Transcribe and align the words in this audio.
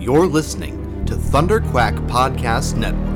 You're 0.00 0.26
listening 0.26 1.04
to 1.04 1.14
Thunder 1.14 1.60
Quack 1.60 1.94
Podcast 2.08 2.74
Network. 2.74 3.10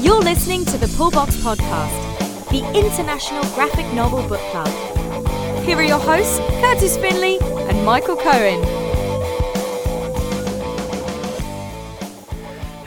You're 0.00 0.22
listening 0.22 0.64
to 0.66 0.78
the 0.78 0.86
Pullbox 0.96 1.34
Podcast, 1.42 2.07
the 2.50 2.64
international 2.74 3.44
graphic 3.54 3.84
novel 3.92 4.26
book 4.26 4.40
club. 4.50 4.68
Here 5.66 5.76
are 5.76 5.82
your 5.82 5.98
hosts, 5.98 6.38
Kurtis 6.62 6.98
Findlay 6.98 7.36
and 7.68 7.84
Michael 7.84 8.16
Cohen. 8.16 8.62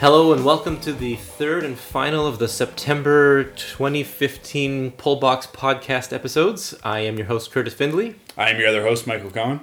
Hello 0.00 0.32
and 0.32 0.44
welcome 0.44 0.80
to 0.80 0.92
the 0.92 1.14
third 1.14 1.62
and 1.62 1.78
final 1.78 2.26
of 2.26 2.40
the 2.40 2.48
September 2.48 3.44
2015 3.44 4.92
Pullbox 4.92 5.46
podcast 5.52 6.12
episodes. 6.12 6.74
I 6.82 6.98
am 7.00 7.16
your 7.16 7.26
host 7.26 7.52
Kurtis 7.52 7.74
Findlay. 7.74 8.16
I'm 8.36 8.58
your 8.58 8.66
other 8.66 8.82
host, 8.82 9.06
Michael 9.06 9.30
Cohen. 9.30 9.60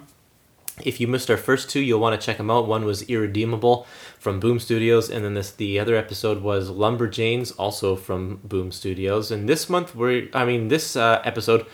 If 0.84 1.00
you 1.00 1.08
missed 1.08 1.30
our 1.30 1.38
first 1.38 1.70
two, 1.70 1.82
you'll 1.82 2.00
want 2.00 2.20
to 2.20 2.26
check 2.26 2.38
them 2.38 2.50
out. 2.50 2.68
One 2.68 2.86
was 2.86 3.04
Irredeemable 3.04 3.86
from 4.18 4.40
Boom 4.40 4.60
Studios, 4.60 5.10
and 5.10 5.24
then 5.26 5.34
this 5.34 5.52
the 5.52 5.80
other 5.80 5.96
episode 5.96 6.42
was 6.42 6.70
Lumberjanes, 6.70 7.54
also 7.58 7.96
from 7.96 8.40
Boom 8.44 8.72
Studios. 8.72 9.32
And 9.32 9.48
this 9.48 9.70
month 9.70 9.96
we're, 9.96 10.30
I 10.34 10.46
mean, 10.46 10.70
this 10.70 10.96
uh, 10.96 11.22
episode 11.26 11.66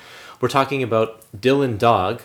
we're 0.41 0.49
talking 0.49 0.83
about 0.83 1.23
Dylan 1.35 1.77
Dog, 1.77 2.21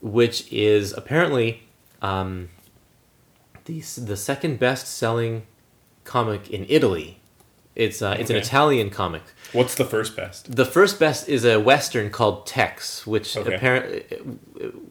which 0.00 0.50
is 0.52 0.92
apparently 0.92 1.62
um, 2.02 2.50
the 3.64 3.80
the 3.80 4.16
second 4.16 4.58
best 4.58 4.86
selling 4.86 5.46
comic 6.04 6.50
in 6.50 6.66
Italy. 6.68 7.17
It's 7.78 8.02
uh, 8.02 8.16
it's 8.18 8.28
an 8.30 8.36
Italian 8.36 8.90
comic. 8.90 9.22
What's 9.52 9.76
the 9.76 9.84
first 9.84 10.14
best? 10.16 10.54
The 10.54 10.66
first 10.66 10.98
best 10.98 11.28
is 11.28 11.44
a 11.44 11.58
western 11.58 12.10
called 12.10 12.46
Tex, 12.46 13.06
which 13.06 13.36
Okay. 13.36 13.54
apparently, 13.54 14.00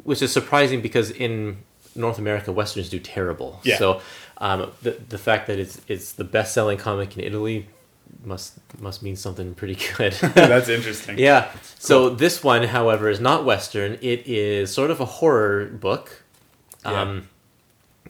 which 0.04 0.22
is 0.22 0.32
surprising 0.32 0.82
because 0.82 1.12
in 1.12 1.58
North 1.96 2.18
America 2.18 2.52
westerns 2.52 2.90
do 2.90 3.00
terrible. 3.00 3.60
Yeah. 3.64 3.78
So, 3.78 4.02
um, 4.38 4.72
the 4.82 4.92
the 5.10 5.18
fact 5.18 5.48
that 5.48 5.60
it's 5.60 5.82
it's 5.90 6.14
the 6.14 6.24
best 6.24 6.54
selling 6.54 6.78
comic 6.78 7.18
in 7.18 7.24
Italy 7.24 7.68
must 8.24 8.54
must 8.80 9.04
mean 9.04 9.18
something 9.18 9.54
pretty 9.54 9.78
good. 9.98 10.14
That's 10.34 10.70
interesting. 10.78 11.20
yeah. 11.20 11.52
So 11.78 12.10
this 12.10 12.42
one, 12.44 12.64
however, 12.64 13.10
is 13.10 13.20
not 13.20 13.44
western. 13.46 13.98
It 14.02 14.26
is 14.26 14.74
sort 14.74 14.92
of 14.92 15.02
a 15.02 15.06
horror 15.20 15.66
book. 15.66 16.24
Yeah. 16.86 17.02
Um, 17.02 17.28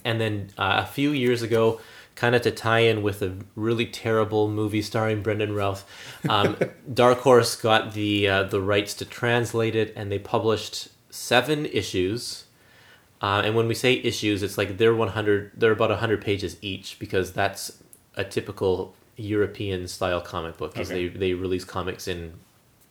and 0.05 0.21
then 0.21 0.49
uh, 0.57 0.83
a 0.83 0.85
few 0.85 1.09
years 1.11 1.41
ago, 1.41 1.81
kind 2.17 2.35
of 2.35 2.41
to 2.41 2.51
tie 2.51 2.79
in 2.79 3.03
with 3.03 3.21
a 3.21 3.37
really 3.55 3.85
terrible 3.85 4.49
movie 4.49 4.81
starring 4.81 5.21
Brandon 5.21 5.53
Routh, 5.53 5.85
um, 6.27 6.57
Dark 6.93 7.19
Horse 7.19 7.55
got 7.55 7.93
the 7.93 8.27
uh, 8.27 8.43
the 8.43 8.59
rights 8.59 8.93
to 8.95 9.05
translate 9.05 9.75
it, 9.75 9.93
and 9.95 10.11
they 10.11 10.19
published 10.19 10.89
seven 11.09 11.65
issues. 11.67 12.45
Uh, 13.21 13.41
and 13.45 13.55
when 13.55 13.67
we 13.67 13.73
say 13.75 13.93
issues, 13.93 14.43
it's 14.43 14.57
like 14.57 14.77
they're 14.77 14.95
one 14.95 15.09
hundred. 15.09 15.51
They're 15.55 15.71
about 15.71 15.91
hundred 15.99 16.21
pages 16.21 16.57
each 16.61 16.99
because 16.99 17.31
that's 17.33 17.81
a 18.15 18.23
typical 18.23 18.93
European 19.15 19.87
style 19.87 20.21
comic 20.21 20.57
book. 20.57 20.77
Is 20.77 20.91
Okay. 20.91 21.07
they 21.07 21.17
they 21.17 21.33
release 21.33 21.63
comics 21.65 22.07
in 22.07 22.33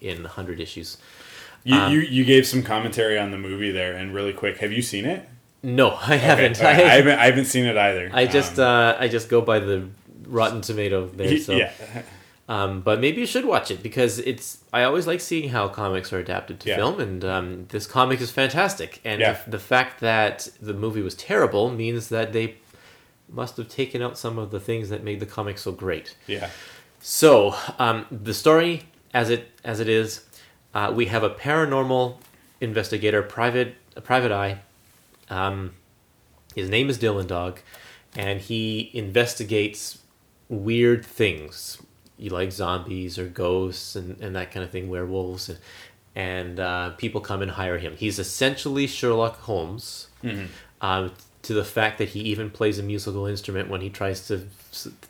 in 0.00 0.24
hundred 0.24 0.60
issues. 0.60 0.98
You, 1.64 1.74
Um, 1.76 1.92
you 1.92 2.00
you 2.00 2.24
gave 2.24 2.46
some 2.46 2.62
commentary 2.62 3.18
on 3.18 3.32
the 3.32 3.38
movie 3.38 3.72
there, 3.72 3.94
and 3.94 4.14
really 4.14 4.32
quick, 4.32 4.58
have 4.58 4.72
you 4.72 4.82
seen 4.82 5.04
it? 5.04 5.28
No, 5.66 5.90
I 6.00 6.14
haven't. 6.16 6.58
Okay, 6.58 6.70
okay. 6.70 6.84
I 6.84 6.94
haven't. 6.96 7.18
I 7.18 7.26
haven't 7.26 7.46
seen 7.46 7.64
it 7.66 7.76
either. 7.76 8.08
I 8.12 8.26
just 8.26 8.58
Um, 8.58 8.66
uh, 8.66 8.96
I 9.00 9.08
just 9.08 9.28
go 9.28 9.40
by 9.40 9.58
the 9.58 9.88
Rotten 10.26 10.60
Tomato 10.60 11.06
there. 11.06 11.38
So. 11.46 11.52
yeah, 11.56 11.72
Um, 12.48 12.80
but 12.82 13.00
maybe 13.00 13.20
you 13.20 13.26
should 13.26 13.44
watch 13.44 13.70
it 13.72 13.82
because 13.82 14.20
it's. 14.20 14.58
I 14.72 14.84
always 14.84 15.06
like 15.08 15.20
seeing 15.20 15.48
how 15.48 15.66
comics 15.68 16.12
are 16.12 16.20
adapted 16.20 16.60
to 16.60 16.68
Yeah. 16.68 16.76
film, 16.76 17.00
and 17.00 17.24
um, 17.24 17.66
this 17.70 17.84
comic 17.86 18.20
is 18.20 18.30
fantastic. 18.30 19.00
And 19.04 19.20
Yeah. 19.20 19.32
the, 19.44 19.50
the 19.52 19.58
fact 19.58 19.98
that 20.00 20.48
the 20.62 20.72
movie 20.72 21.02
was 21.02 21.14
terrible 21.16 21.70
means 21.70 22.08
that 22.10 22.32
they 22.32 22.54
must 23.28 23.56
have 23.56 23.68
taken 23.68 24.00
out 24.02 24.16
some 24.16 24.38
of 24.38 24.52
the 24.52 24.60
things 24.60 24.88
that 24.90 25.02
made 25.02 25.18
the 25.18 25.26
comic 25.26 25.58
so 25.58 25.72
great. 25.72 26.14
yeah. 26.28 26.50
So 27.00 27.54
um, 27.80 28.06
the 28.10 28.34
story, 28.34 28.84
as 29.12 29.30
it 29.30 29.42
as 29.64 29.80
it 29.80 29.88
is, 29.88 30.24
uh, 30.74 30.92
we 30.94 31.06
have 31.06 31.24
a 31.24 31.30
paranormal 31.30 32.18
investigator, 32.60 33.20
private 33.22 33.74
a 33.96 34.00
private 34.00 34.30
eye. 34.30 34.58
Um, 35.28 35.72
his 36.54 36.68
name 36.70 36.88
is 36.88 36.98
Dylan 36.98 37.26
Dog, 37.26 37.60
and 38.16 38.40
he 38.40 38.90
investigates 38.94 39.98
weird 40.48 41.04
things, 41.04 41.82
you 42.16 42.30
like 42.30 42.52
zombies 42.52 43.18
or 43.18 43.26
ghosts 43.28 43.96
and, 43.96 44.18
and 44.20 44.34
that 44.36 44.50
kind 44.52 44.64
of 44.64 44.70
thing, 44.70 44.88
werewolves, 44.88 45.48
and 45.48 45.58
and 46.14 46.58
uh, 46.60 46.90
people 46.96 47.20
come 47.20 47.42
and 47.42 47.50
hire 47.50 47.76
him. 47.76 47.94
He's 47.96 48.18
essentially 48.18 48.86
Sherlock 48.86 49.40
Holmes. 49.40 50.08
Um, 50.80 51.12
to 51.42 51.54
the 51.54 51.64
fact 51.64 51.98
that 51.98 52.08
he 52.08 52.20
even 52.20 52.50
plays 52.50 52.78
a 52.78 52.82
musical 52.82 53.26
instrument 53.26 53.68
when 53.68 53.80
he 53.80 53.88
tries 53.90 54.26
to 54.28 54.46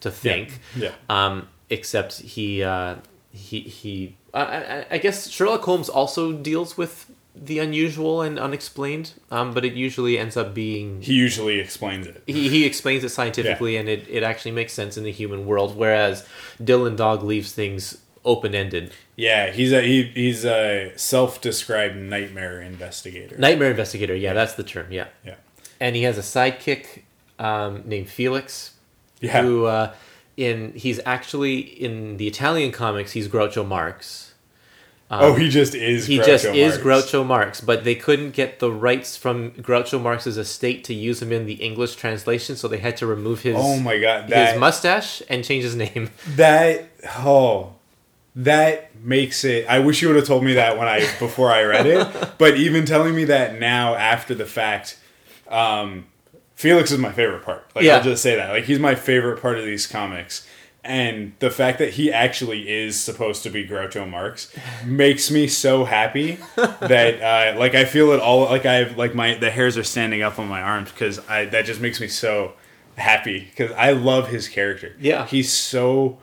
to 0.01 0.11
think 0.11 0.61
Yeah. 0.77 0.93
um, 1.09 1.49
except 1.71 2.19
he 2.21 2.63
uh, 2.63 2.97
he 3.33 3.61
he 3.61 4.17
I, 4.35 4.43
I, 4.43 4.87
I 4.93 4.99
guess 4.99 5.29
Sherlock 5.31 5.63
Holmes 5.63 5.89
also 5.89 6.33
deals 6.33 6.77
with 6.77 7.11
the 7.39 7.59
unusual 7.59 8.23
and 8.23 8.39
unexplained, 8.39 9.13
um, 9.31 9.53
but 9.53 9.65
it 9.65 9.75
usually 9.75 10.19
ends 10.19 10.37
up 10.37 10.55
being 10.55 11.03
He 11.03 11.13
usually 11.15 11.59
explains 11.61 12.07
it. 12.07 12.23
he, 12.27 12.49
he 12.49 12.65
explains 12.65 13.05
it 13.05 13.11
scientifically 13.11 13.77
and 13.77 13.89
it, 13.89 14.09
it 14.09 14.23
actually 14.23 14.53
makes 14.53 14.73
sense 14.73 14.97
in 14.97 15.05
the 15.05 15.13
human 15.13 15.45
world, 15.47 15.77
whereas 15.77 16.27
Dylan 16.61 16.97
Dog 16.97 17.23
leaves 17.23 17.53
things 17.53 17.99
open 18.25 18.55
ended. 18.55 18.93
Yeah, 19.17 19.51
he's 19.51 19.73
a 19.73 19.83
he, 19.83 20.05
he's 20.05 20.45
a 20.45 20.93
self-described 20.97 21.97
nightmare 21.97 22.61
investigator. 22.61 23.37
Nightmare 23.39 23.71
investigator, 23.71 24.15
yeah, 24.15 24.33
that's 24.33 24.55
the 24.55 24.65
term, 24.65 24.91
yeah. 24.91 25.07
yeah. 25.25 25.35
And 25.79 25.95
he 25.95 26.03
has 26.03 26.17
a 26.19 26.23
sidekick 26.23 27.03
um, 27.39 27.83
named 27.85 28.09
Felix, 28.09 28.73
Yeah. 29.21 29.43
who 29.43 29.67
uh, 29.67 29.95
in 30.37 30.73
he's 30.75 31.01
actually 31.07 31.59
in 31.59 32.17
the 32.17 32.27
Italian 32.27 32.73
comics 32.73 33.13
he's 33.13 33.29
Groucho 33.29 33.67
Marx. 33.67 34.26
Oh, 35.11 35.35
he 35.35 35.49
just 35.49 35.75
is. 35.75 36.07
he 36.07 36.19
Groucho 36.19 36.27
just 36.27 36.45
is 36.47 36.79
Groucho 36.79 37.25
Marx, 37.25 37.61
but 37.61 37.85
they 37.85 37.95
couldn't 37.95 38.31
get 38.33 38.59
the 38.59 38.71
rights 38.73 39.17
from 39.17 39.53
Groucho 39.53 40.01
Marx's 40.01 40.37
estate 40.39 40.85
to 40.85 40.95
use 40.95 41.23
him 41.23 41.33
in 41.33 41.47
the 41.47 41.55
English 41.55 41.95
translation, 41.97 42.57
so 42.57 42.67
they 42.69 42.79
had 42.79 42.97
to 42.99 43.07
remove 43.07 43.43
his 43.43 43.57
Oh 43.59 43.79
my 43.79 43.99
god, 43.99 44.29
that 44.29 44.53
his 44.53 44.61
mustache 44.61 45.23
and 45.29 45.45
change 45.45 45.65
his 45.65 45.77
name. 45.77 46.11
that 46.37 46.89
oh 47.19 47.73
that 48.39 48.95
makes 49.03 49.45
it 49.45 49.65
i 49.67 49.79
wish 49.79 50.03
you 50.03 50.09
would 50.09 50.17
have 50.17 50.27
told 50.27 50.45
me 50.45 50.53
that 50.55 50.77
when 50.77 50.87
i 50.87 50.99
before 51.19 51.51
i 51.51 51.63
read 51.63 51.87
it 51.87 52.07
but 52.39 52.55
even 52.59 52.85
telling 52.85 53.15
me 53.15 53.25
that 53.25 53.59
now 53.59 53.95
after 53.95 54.35
the 54.35 54.45
fact 54.45 54.99
um 55.49 56.05
felix 56.55 56.91
is 56.91 56.99
my 56.99 57.11
favorite 57.13 57.43
part 57.43 57.67
like 57.75 57.85
Yeah. 57.85 57.97
i'll 57.97 58.03
just 58.03 58.23
say 58.23 58.37
that 58.37 58.51
like 58.51 58.65
he's 58.65 58.79
my 58.79 58.95
favorite 58.95 59.41
part 59.41 59.59
of 59.59 59.65
these 59.65 59.87
comics 59.87 60.47
and 60.87 61.33
the 61.41 61.51
fact 61.51 61.79
that 61.79 61.95
he 61.95 62.13
actually 62.13 62.69
is 62.69 62.99
supposed 62.99 63.43
to 63.43 63.51
be 63.51 63.67
Groucho 63.67 64.09
Marx 64.09 64.53
makes 64.85 65.31
me 65.31 65.47
so 65.49 65.85
happy 65.85 66.39
that 66.57 67.21
uh, 67.23 67.59
like 67.59 67.75
I 67.75 67.85
feel 67.85 68.13
it 68.13 68.21
all 68.21 68.45
like 68.45 68.67
I 68.67 68.85
like 68.95 69.15
my 69.15 69.35
the 69.35 69.51
hairs 69.51 69.77
are 69.77 69.85
standing 69.85 70.23
up 70.23 70.39
on 70.39 70.49
my 70.49 70.63
arms 70.63 70.91
because 70.93 71.19
I 71.29 71.45
that 71.47 71.65
just 71.67 71.81
makes 71.81 72.01
me 72.01 72.09
so 72.09 72.55
happy 72.97 73.41
because 73.41 73.73
I 73.73 73.93
love 73.93 74.29
his 74.29 74.49
character. 74.49 74.95
Yeah. 74.99 75.27
he's 75.27 75.53
so 75.53 76.19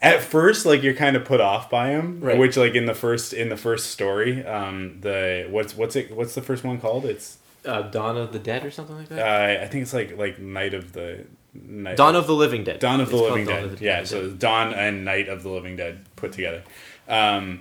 at 0.00 0.22
first 0.22 0.66
like 0.66 0.82
you're 0.82 0.94
kind 0.94 1.16
of 1.16 1.24
put 1.24 1.40
off 1.40 1.68
by 1.70 1.88
him 1.88 2.20
Right. 2.20 2.38
which 2.38 2.56
like 2.56 2.74
in 2.74 2.86
the 2.86 2.94
first 2.94 3.32
in 3.32 3.48
the 3.48 3.56
first 3.56 3.90
story 3.90 4.44
um 4.46 5.00
the 5.00 5.46
what's 5.50 5.76
what's 5.76 5.96
it 5.96 6.14
what's 6.14 6.34
the 6.34 6.42
first 6.42 6.62
one 6.64 6.80
called 6.80 7.04
it's 7.04 7.38
Uh, 7.64 7.82
Dawn 7.82 8.16
of 8.16 8.32
the 8.32 8.38
Dead 8.38 8.64
or 8.64 8.70
something 8.70 8.96
like 8.96 9.10
uh 9.10 9.16
that. 9.16 9.60
i 9.62 9.66
think 9.66 9.82
it's 9.82 9.92
like 9.94 10.16
like 10.16 10.38
night 10.38 10.72
of 10.74 10.92
the 10.92 11.24
night 11.66 11.96
Dawn 11.96 12.14
of 12.16 12.26
the 12.26 12.34
Living 12.34 12.64
Dead. 12.64 12.78
dawn 12.80 13.00
of 13.00 13.10
the 13.10 13.16
It's 13.16 13.22
living 13.30 13.46
dead 13.46 13.64
of 13.64 13.78
the 13.78 13.84
yeah 13.84 13.92
Living 14.00 14.06
so 14.06 14.30
dawn 14.30 14.72
and 14.74 15.04
night 15.04 15.28
of 15.28 15.42
the 15.42 15.48
living 15.48 15.76
dead 15.76 16.04
put 16.16 16.32
together 16.32 16.62
um 17.08 17.60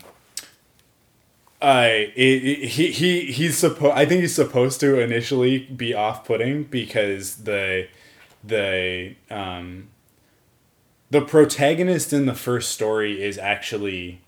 I 1.62 2.12
it, 2.16 2.44
it- 2.44 2.68
he 2.70 2.92
he 2.92 3.32
he's 3.32 3.58
supposed 3.58 3.94
I 3.96 4.06
think 4.06 4.22
he's 4.22 4.36
supposed 4.36 4.80
to 4.82 5.00
initially 5.00 5.60
be 5.60 5.94
off-putting 5.94 6.66
because 6.66 7.38
the 7.38 7.88
the 8.44 9.16
um 9.32 9.88
the 11.10 11.22
protagonist 11.22 12.14
in 12.14 12.26
the 12.28 12.36
first 12.36 12.72
story 12.72 13.24
is 13.24 13.38
actually 13.40 14.22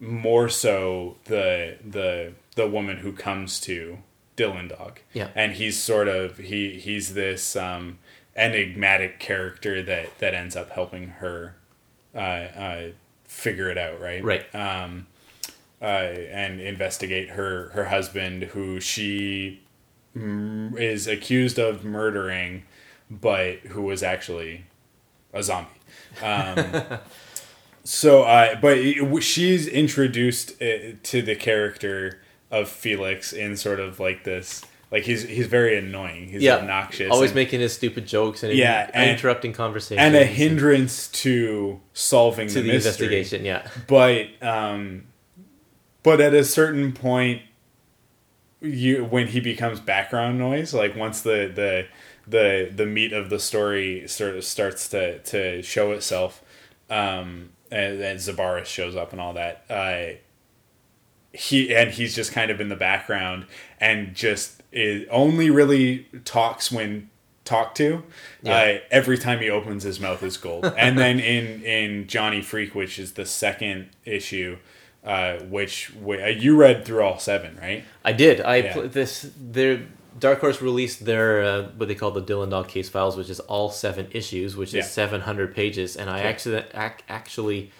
more 0.00 0.48
so 0.48 1.16
the 1.26 1.76
the 1.86 2.32
the 2.56 2.66
woman 2.66 2.98
who 2.98 3.12
comes 3.12 3.60
to 3.60 3.98
Dylan 4.36 4.68
Dog. 4.70 5.00
Yeah. 5.12 5.28
And 5.34 5.52
he's 5.52 5.78
sort 5.78 6.08
of 6.08 6.38
he 6.38 6.78
he's 6.78 7.12
this 7.12 7.54
um 7.54 7.98
enigmatic 8.34 9.18
character 9.18 9.82
that 9.82 10.18
that 10.18 10.34
ends 10.34 10.56
up 10.56 10.70
helping 10.70 11.08
her 11.08 11.56
uh, 12.14 12.18
uh 12.18 12.82
figure 13.24 13.70
it 13.70 13.78
out, 13.78 14.00
right? 14.00 14.22
Right. 14.24 14.54
Um 14.54 15.06
uh, 15.82 16.14
and 16.30 16.60
investigate 16.60 17.30
her 17.30 17.70
her 17.70 17.86
husband, 17.86 18.44
who 18.44 18.78
she 18.78 19.60
mm, 20.16 20.78
is 20.78 21.08
accused 21.08 21.58
of 21.58 21.84
murdering, 21.84 22.62
but 23.10 23.58
who 23.58 23.82
was 23.82 24.02
actually 24.02 24.64
a 25.32 25.42
zombie. 25.42 25.70
Um, 26.22 26.84
so, 27.84 28.22
uh, 28.22 28.60
but 28.60 28.78
it, 28.78 29.22
she's 29.22 29.66
introduced 29.66 30.62
uh, 30.62 30.92
to 31.02 31.20
the 31.20 31.34
character 31.34 32.20
of 32.50 32.68
Felix 32.68 33.32
in 33.32 33.56
sort 33.56 33.80
of 33.80 33.98
like 33.98 34.22
this. 34.22 34.64
Like 34.92 35.04
he's 35.04 35.22
he's 35.26 35.46
very 35.46 35.78
annoying. 35.78 36.28
He's 36.28 36.42
yeah, 36.42 36.56
obnoxious. 36.56 37.10
Always 37.10 37.30
and- 37.30 37.36
making 37.36 37.60
his 37.60 37.72
stupid 37.72 38.06
jokes 38.06 38.42
and, 38.42 38.52
Yeah, 38.52 38.84
and, 38.92 38.94
and- 38.94 39.10
interrupting 39.12 39.54
conversations 39.54 40.04
and 40.04 40.14
a 40.14 40.24
hindrance 40.24 41.08
to 41.08 41.80
solving 41.94 42.46
to 42.48 42.54
the, 42.54 42.60
the 42.60 42.72
mystery. 42.74 43.06
investigation. 43.06 43.44
Yeah, 43.46 43.66
But 43.88 44.26
um, 44.42 45.06
but 46.02 46.20
at 46.20 46.34
a 46.34 46.44
certain 46.44 46.92
point, 46.92 47.40
you 48.60 49.04
when 49.04 49.28
he 49.28 49.40
becomes 49.40 49.80
background 49.80 50.38
noise, 50.38 50.74
like 50.74 50.94
once 50.94 51.22
the 51.22 51.50
the 51.52 51.86
the 52.26 52.70
the 52.74 52.86
meat 52.86 53.12
of 53.14 53.30
the 53.30 53.38
story 53.40 54.06
sort 54.06 54.36
of 54.36 54.44
starts 54.44 54.88
to 54.90 55.20
to 55.20 55.62
show 55.62 55.92
itself, 55.92 56.42
um, 56.90 57.50
and 57.70 57.98
then 57.98 58.16
Xabaras 58.16 58.66
shows 58.66 58.94
up 58.94 59.12
and 59.12 59.20
all 59.22 59.32
that. 59.32 59.64
Uh, 59.70 60.18
he 61.32 61.74
and 61.74 61.90
he's 61.92 62.14
just 62.14 62.32
kind 62.32 62.50
of 62.50 62.60
in 62.60 62.68
the 62.68 62.76
background 62.76 63.46
and 63.80 64.14
just 64.14 64.61
is 64.72 65.06
only 65.10 65.50
really 65.50 66.06
talks 66.24 66.72
when 66.72 67.10
talked 67.44 67.76
to. 67.76 68.02
Yeah. 68.42 68.54
Uh, 68.56 68.78
every 68.90 69.18
time 69.18 69.40
he 69.40 69.50
opens 69.50 69.82
his 69.82 70.00
mouth 70.00 70.22
is 70.22 70.36
gold. 70.36 70.64
and 70.78 70.98
then 70.98 71.18
in 71.20 71.62
in 71.62 72.06
Johnny 72.06 72.40
Freak, 72.42 72.74
which 72.74 72.98
is 72.98 73.12
the 73.14 73.26
second 73.26 73.88
issue, 74.04 74.58
uh, 75.04 75.38
which 75.38 75.92
wh- 76.04 76.22
uh, 76.22 76.26
you 76.28 76.56
read 76.56 76.84
through 76.84 77.02
all 77.02 77.18
seven, 77.18 77.58
right? 77.60 77.84
I 78.04 78.12
did. 78.12 78.40
I 78.40 78.56
Yeah. 78.56 78.72
pl- 78.72 78.88
this 78.88 79.30
their 79.38 79.82
Dark 80.18 80.40
Horse 80.40 80.60
released 80.62 81.04
their 81.04 81.42
uh, 81.42 81.62
what 81.76 81.88
they 81.88 81.94
call 81.94 82.10
the 82.12 82.22
Dylan 82.22 82.50
Dog 82.50 82.68
case 82.68 82.88
files, 82.88 83.16
which 83.16 83.30
is 83.30 83.40
all 83.40 83.70
seven 83.70 84.06
issues, 84.12 84.56
which 84.56 84.72
Yeah. 84.72 84.80
is 84.80 84.90
seven 84.90 85.22
hundred 85.22 85.54
pages, 85.54 85.96
and 85.96 86.08
I 86.10 86.20
actually 86.20 86.62
ac- 86.74 87.02
actually 87.08 87.70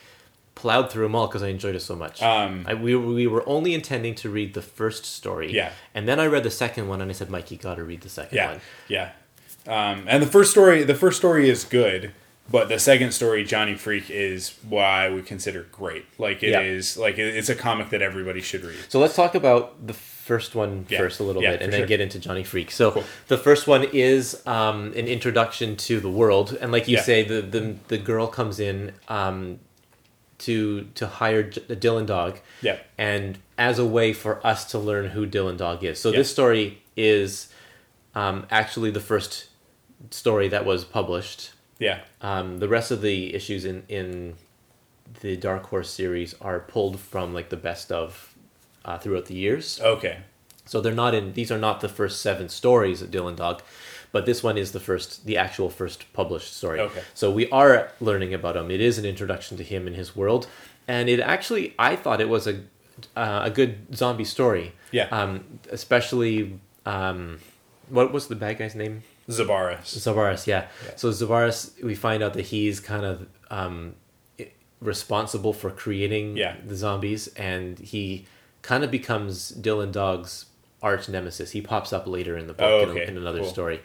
plowed 0.55 0.91
through 0.91 1.05
them 1.05 1.15
all 1.15 1.27
because 1.27 1.43
I 1.43 1.49
enjoyed 1.49 1.75
it 1.75 1.81
so 1.81 1.97
much. 1.97 2.23
Um, 2.23 2.65
I, 2.69 2.75
we 2.75 2.95
we 2.97 3.27
were 3.27 3.43
only 3.49 3.75
intending 3.75 4.15
to 4.17 4.29
read 4.31 4.55
the 4.55 4.63
first 4.63 5.05
story, 5.05 5.53
Yeah. 5.53 5.73
and 5.95 6.07
then 6.07 6.21
I 6.21 6.27
read 6.27 6.43
the 6.45 6.51
second 6.51 6.89
one, 6.89 7.01
and 7.01 7.11
I 7.11 7.15
said, 7.15 7.31
Mike, 7.31 7.51
you 7.51 7.57
got 7.57 7.77
to 7.77 7.85
read 7.85 8.03
the 8.03 8.09
second 8.09 8.37
Yeah, 8.37 8.51
one. 8.53 8.61
yeah. 8.89 9.11
Um, 9.67 10.05
and 10.09 10.23
the 10.23 10.27
first 10.27 10.51
story, 10.51 10.83
the 10.83 10.95
first 10.95 11.19
story 11.19 11.49
is 11.49 11.65
good, 11.65 12.13
but 12.51 12.69
the 12.69 12.79
second 12.79 13.13
story, 13.13 13.45
Johnny 13.45 13.75
Freak, 13.77 14.11
is 14.11 14.55
what 14.69 14.85
I 14.85 15.09
would 15.09 15.25
consider 15.25 15.67
great. 15.73 16.05
Like 16.19 16.43
it 16.43 16.53
is, 16.61 16.97
Yeah. 16.97 17.03
like 17.03 17.19
it- 17.19 17.37
it's 17.37 17.49
a 17.49 17.55
comic 17.55 17.91
that 17.91 18.03
everybody 18.03 18.41
should 18.41 18.65
read. 18.65 18.77
So 18.89 18.99
let's 18.99 19.15
talk 19.15 19.35
about 19.37 19.87
the 19.87 19.95
first 19.95 20.55
one 20.57 20.85
first 20.85 21.19
Yeah. 21.21 21.25
a 21.25 21.27
little 21.27 21.43
Yeah, 21.43 21.53
bit, 21.53 21.63
and 21.63 21.73
then 21.73 21.81
sure. 21.81 21.87
get 21.87 22.01
into 22.01 22.19
Johnny 22.19 22.43
Freak. 22.45 22.71
So 22.73 22.91
Cool. 22.91 23.05
the 23.29 23.39
first 23.39 23.67
one 23.69 23.85
is 23.93 24.43
um, 24.47 24.93
an 24.97 25.07
introduction 25.07 25.77
to 25.77 26.01
the 26.01 26.11
world, 26.11 26.59
and 26.61 26.73
like 26.73 26.89
you 26.89 26.99
say, 26.99 27.23
the, 27.25 27.41
the 27.41 27.77
the 27.89 27.99
girl 27.99 28.27
comes 28.27 28.59
in 28.61 28.93
um, 29.09 29.61
to 30.47 30.85
to 30.95 31.07
hire 31.07 31.45
Dylan 31.45 32.07
Dog, 32.07 32.39
Yeah. 32.63 32.79
and 32.99 33.39
as 33.59 33.79
a 33.79 33.87
way 33.87 34.13
for 34.13 34.45
us 34.47 34.65
to 34.73 34.79
learn 34.79 35.11
who 35.11 35.27
Dylan 35.27 35.57
Dog 35.57 35.85
is. 35.85 36.01
So 36.01 36.11
Yeah. 36.11 36.19
this 36.19 36.31
story 36.31 36.83
is 36.97 37.49
um, 38.15 38.47
actually 38.51 38.91
the 38.91 39.01
first 39.01 39.47
story 40.11 40.49
that 40.49 40.65
was 40.67 40.85
published. 40.85 41.53
Yeah, 41.79 42.01
Um, 42.21 42.59
the 42.59 42.69
rest 42.69 42.91
of 42.91 43.01
the 43.03 43.35
issues 43.35 43.65
in 43.65 43.83
in 43.89 44.35
the 45.21 45.37
Dark 45.37 45.67
Horse 45.67 45.91
series 45.91 46.35
are 46.41 46.61
pulled 46.61 46.99
from 47.01 47.35
like 47.35 47.49
the 47.49 47.57
best 47.57 47.91
of 47.93 48.35
uh, 48.85 48.99
throughout 48.99 49.27
the 49.27 49.35
years. 49.35 49.81
okay, 49.81 50.19
So 50.67 50.81
they're 50.81 50.95
not 51.05 51.15
in. 51.15 51.33
These 51.35 51.51
are 51.53 51.59
not 51.59 51.81
the 51.81 51.89
first 51.89 52.21
seven 52.21 52.49
stories 52.49 53.01
of 53.03 53.11
Dylan 53.11 53.37
Dog, 53.37 53.63
but 54.13 54.27
this 54.27 54.43
one 54.43 54.57
is 54.59 54.73
the 54.73 54.81
first, 54.81 55.27
the 55.27 55.37
actual 55.37 55.69
first 55.71 56.13
published 56.13 56.55
story. 56.57 56.81
Okay. 56.81 57.03
So 57.15 57.31
we 57.31 57.49
are 57.51 57.91
learning 58.01 58.35
about 58.35 58.57
him. 58.57 58.71
It 58.71 58.81
is 58.81 58.99
an 58.99 59.05
introduction 59.05 59.57
to 59.57 59.65
him 59.65 59.87
and 59.87 59.97
his 59.97 60.15
world, 60.15 60.47
and 60.87 61.09
it 61.09 61.21
actually, 61.21 61.75
I 61.79 61.97
thought 61.97 62.21
it 62.21 62.29
was 62.29 62.47
a 62.47 62.61
uh, 63.17 63.41
a 63.45 63.51
good 63.51 63.97
zombie 63.97 64.25
story. 64.25 64.73
Yeah. 64.93 65.09
Um, 65.11 65.45
especially, 65.71 66.61
um, 66.87 67.39
what 67.89 68.13
was 68.13 68.29
the 68.29 68.37
bad 68.37 68.59
guy's 68.59 68.75
name? 68.75 69.03
Xabaras. 69.29 69.97
Zavaris, 69.97 70.47
yeah. 70.47 70.67
Yeah. 70.85 70.97
So 70.97 71.09
Zavaris, 71.11 71.83
we 71.83 71.95
find 71.95 72.23
out 72.23 72.35
that 72.35 72.47
he's 72.47 72.81
kind 72.81 73.05
of 73.07 73.27
um, 73.51 73.95
responsible 74.81 75.53
for 75.53 75.71
creating 75.71 76.37
Yeah. 76.37 76.57
the 76.67 76.75
zombies, 76.77 77.29
and 77.29 77.79
he 77.79 78.27
kind 78.63 78.85
of 78.85 78.91
becomes 78.91 79.53
Dylan 79.53 79.93
Dog's 79.93 80.47
arch 80.83 81.09
nemesis. 81.09 81.53
He 81.53 81.61
pops 81.63 81.93
up 81.93 82.07
later 82.07 82.37
in 82.37 82.47
the 82.47 82.55
book 82.55 82.67
Oh, 82.69 82.83
in, 82.83 82.89
okay. 82.91 83.05
a, 83.05 83.09
in 83.09 83.17
another 83.17 83.41
Cool. 83.41 83.49
story. 83.49 83.81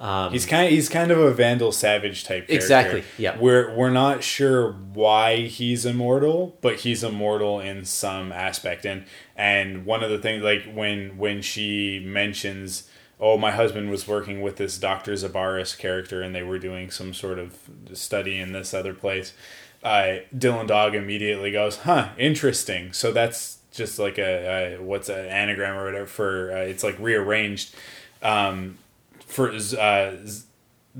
Um, 0.00 0.32
He's 0.32 0.44
kind 0.44 0.66
of 0.66 0.72
he's 0.72 0.88
kind 0.88 1.12
of 1.12 1.18
a 1.18 1.32
Vandal 1.32 1.70
Savage 1.70 2.24
type. 2.24 2.48
Character. 2.48 2.54
Exactly, 2.54 3.04
yeah. 3.16 3.38
We're 3.38 3.72
we're 3.76 3.90
not 3.92 4.24
sure 4.24 4.72
why 4.72 5.42
he's 5.42 5.86
immortal, 5.86 6.58
but 6.60 6.80
he's 6.80 7.04
immortal 7.04 7.60
in 7.60 7.84
some 7.84 8.32
aspect. 8.32 8.84
And 8.84 9.04
and 9.36 9.86
one 9.86 10.02
of 10.02 10.10
the 10.10 10.18
things 10.18 10.42
like 10.42 10.64
when 10.74 11.16
when 11.16 11.42
she 11.42 12.00
mentions, 12.04 12.90
oh, 13.20 13.38
my 13.38 13.52
husband 13.52 13.88
was 13.88 14.08
working 14.08 14.42
with 14.42 14.56
this 14.56 14.78
Doctor 14.78 15.12
Xabaras 15.12 15.78
character, 15.78 16.22
and 16.22 16.34
they 16.34 16.42
were 16.42 16.58
doing 16.58 16.90
some 16.90 17.14
sort 17.14 17.38
of 17.38 17.56
study 17.92 18.36
in 18.40 18.52
this 18.52 18.74
other 18.74 18.94
place. 18.94 19.32
Uh, 19.84 20.16
Dylan 20.36 20.66
Dog 20.66 20.94
immediately 20.96 21.52
goes, 21.52 21.78
huh, 21.78 22.08
interesting. 22.18 22.92
So 22.92 23.12
that's 23.12 23.58
just 23.74 23.98
like 23.98 24.18
a, 24.18 24.76
a 24.76 24.82
what's 24.82 25.08
an 25.08 25.26
anagram 25.26 25.76
or 25.76 25.84
whatever 25.84 26.06
for 26.06 26.52
uh, 26.52 26.56
it's 26.60 26.82
like 26.84 26.98
rearranged. 26.98 27.74
Um, 28.22 28.78
for 29.26 29.50
uh, 29.50 30.12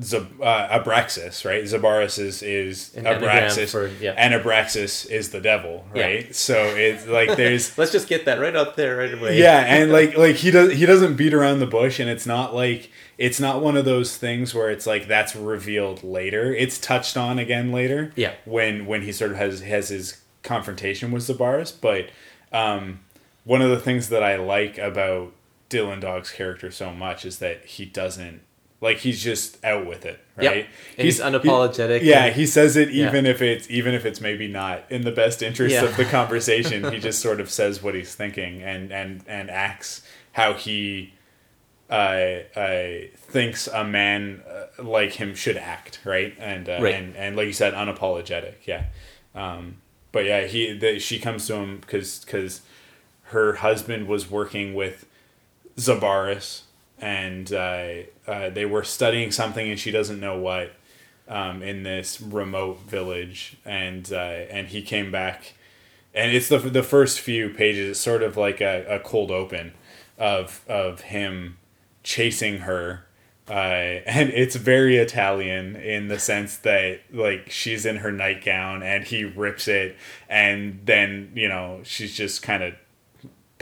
Z- 0.03 0.27
uh, 0.43 0.81
Abraxas, 0.81 1.45
right? 1.45 1.63
Xabaras 1.63 2.19
is 2.19 2.43
is 2.43 2.93
An 2.97 3.05
Abraxas, 3.05 3.71
for- 3.71 3.87
yeah. 4.03 4.11
and 4.17 4.35
Abraxas 4.35 5.09
is 5.09 5.31
the 5.31 5.41
devil, 5.41 5.87
Yeah. 5.95 6.03
right? 6.05 6.35
So 6.35 6.57
it's 6.75 7.07
like 7.07 7.37
there's 7.37 7.79
Let's 7.79 7.93
just 7.93 8.09
get 8.09 8.25
that 8.25 8.41
right 8.41 8.57
out 8.57 8.77
there 8.77 8.97
right 8.97 9.15
away. 9.15 9.39
yeah, 9.39 9.61
and 9.61 9.93
like 9.99 10.17
like 10.17 10.35
he 10.37 10.51
does 10.51 10.73
he 10.73 10.85
doesn't 10.85 11.15
beat 11.15 11.33
around 11.33 11.61
the 11.61 11.67
bush, 11.67 12.01
and 12.01 12.11
it's 12.11 12.27
not 12.27 12.55
like 12.57 12.91
it's 13.19 13.39
not 13.39 13.63
one 13.63 13.77
of 13.77 13.85
those 13.85 14.17
things 14.17 14.53
where 14.53 14.69
it's 14.69 14.85
like 14.87 15.07
that's 15.07 15.37
revealed 15.37 16.03
later. 16.03 16.53
It's 16.53 16.77
touched 16.79 17.17
on 17.17 17.39
again 17.39 17.71
later. 17.71 18.13
Yeah. 18.17 18.35
when 18.45 18.87
when 18.87 19.03
he 19.03 19.13
sort 19.13 19.31
of 19.31 19.37
has 19.37 19.61
has 19.61 19.91
his 19.91 20.21
confrontation 20.43 21.13
with 21.13 21.23
Xabaras, 21.23 21.73
but 21.81 22.07
um, 22.55 23.01
one 23.45 23.61
of 23.61 23.69
the 23.71 23.79
things 23.81 24.09
that 24.09 24.23
I 24.23 24.37
like 24.37 24.79
about 24.79 25.33
Dylan 25.69 26.01
Dog's 26.01 26.31
character 26.31 26.71
so 26.71 26.93
much 26.93 27.25
is 27.27 27.39
that 27.41 27.65
he 27.67 27.85
doesn't 27.85 28.41
like 28.81 28.99
he's 28.99 29.23
just 29.23 29.63
out 29.65 29.87
with 29.87 30.05
it, 30.05 30.21
Yep. 30.41 30.53
right? 30.53 30.67
And 30.99 31.05
he's 31.07 31.19
unapologetic 31.21 32.01
he- 32.03 32.11
yeah, 32.11 32.27
and- 32.27 32.37
he 32.37 32.47
says 32.47 32.77
it 32.77 32.91
Yeah. 32.91 33.09
even 33.09 33.25
if 33.27 33.41
it's 33.43 33.69
even 33.71 33.95
if 33.95 34.05
it's 34.07 34.21
maybe 34.21 34.47
not 34.47 34.85
in 34.91 35.03
the 35.03 35.11
best 35.13 35.43
interest 35.43 35.75
Yeah. 35.75 35.85
of 35.85 35.97
the 35.97 36.05
conversation. 36.05 36.85
he 36.93 36.99
just 36.99 37.21
sort 37.21 37.41
of 37.41 37.51
says 37.51 37.83
what 37.83 37.95
he's 37.95 38.15
thinking 38.15 38.63
and 38.63 38.93
and 38.93 39.23
and 39.27 39.51
acts 39.51 40.03
how 40.33 40.53
he 40.55 41.15
uh, 41.91 42.41
uh, 42.57 42.89
thinks 43.17 43.67
a 43.69 43.85
man 43.85 44.43
uh, 44.49 44.83
like 44.83 45.13
him 45.13 45.35
should 45.35 45.57
act, 45.57 46.01
right? 46.05 46.35
And 46.39 46.69
uh, 46.69 46.79
Right. 46.81 46.95
and 46.95 47.17
and 47.17 47.37
like 47.37 47.47
you 47.47 47.53
said, 47.53 47.75
unapologetic. 47.75 48.55
Yeah. 48.67 48.85
Um, 49.35 49.77
but 50.15 50.25
yeah, 50.25 50.47
he 50.47 50.99
she 51.01 51.19
comes 51.19 51.49
to 51.49 51.57
him 51.57 51.79
because 51.79 52.21
because 52.25 52.61
her 53.25 53.55
husband 53.57 54.07
was 54.07 54.31
working 54.31 54.73
with 54.73 55.07
Xabaras 55.77 56.63
and 57.01 57.53
uh, 57.53 57.95
uh, 58.29 58.49
they 58.49 58.65
were 58.65 58.85
studying 58.85 59.33
something 59.33 59.69
and 59.69 59.79
she 59.79 59.91
doesn't 59.91 60.21
know 60.21 60.39
what 60.39 60.73
um, 61.27 61.65
in 61.65 61.83
this 61.83 62.21
remote 62.21 62.79
village. 62.83 63.57
And 63.65 64.11
uh, 64.13 64.47
and 64.51 64.69
he 64.69 64.83
came 64.83 65.11
back 65.11 65.55
and 66.15 66.31
it's 66.31 66.49
the 66.49 66.59
the 66.61 66.85
first 66.85 67.19
few 67.19 67.51
pages 67.51 67.91
it's 67.91 68.01
sort 68.01 68.23
of 68.23 68.37
like 68.37 68.61
a, 68.61 68.87
a 68.89 69.01
cold 69.01 69.33
open 69.33 69.73
of 70.17 70.63
of 70.69 71.01
him 71.01 71.59
chasing 72.05 72.59
her 72.59 73.05
uh, 73.49 73.53
and 74.07 74.31
it's 74.31 74.57
very 74.57 74.97
Italian 74.97 75.77
in 75.77 76.09
the 76.09 76.19
sense 76.19 76.57
that 76.59 77.01
like 77.13 77.51
she's 77.51 77.85
in 77.85 77.97
her 77.97 78.11
nightgown 78.11 78.83
and 78.83 79.05
he 79.05 79.25
rips 79.25 79.69
it. 79.69 79.97
And 80.29 80.81
then 80.85 81.33
you 81.35 81.49
know 81.49 81.81
she's 81.85 82.17
just 82.17 82.43
kind 82.43 82.63
of 82.63 82.75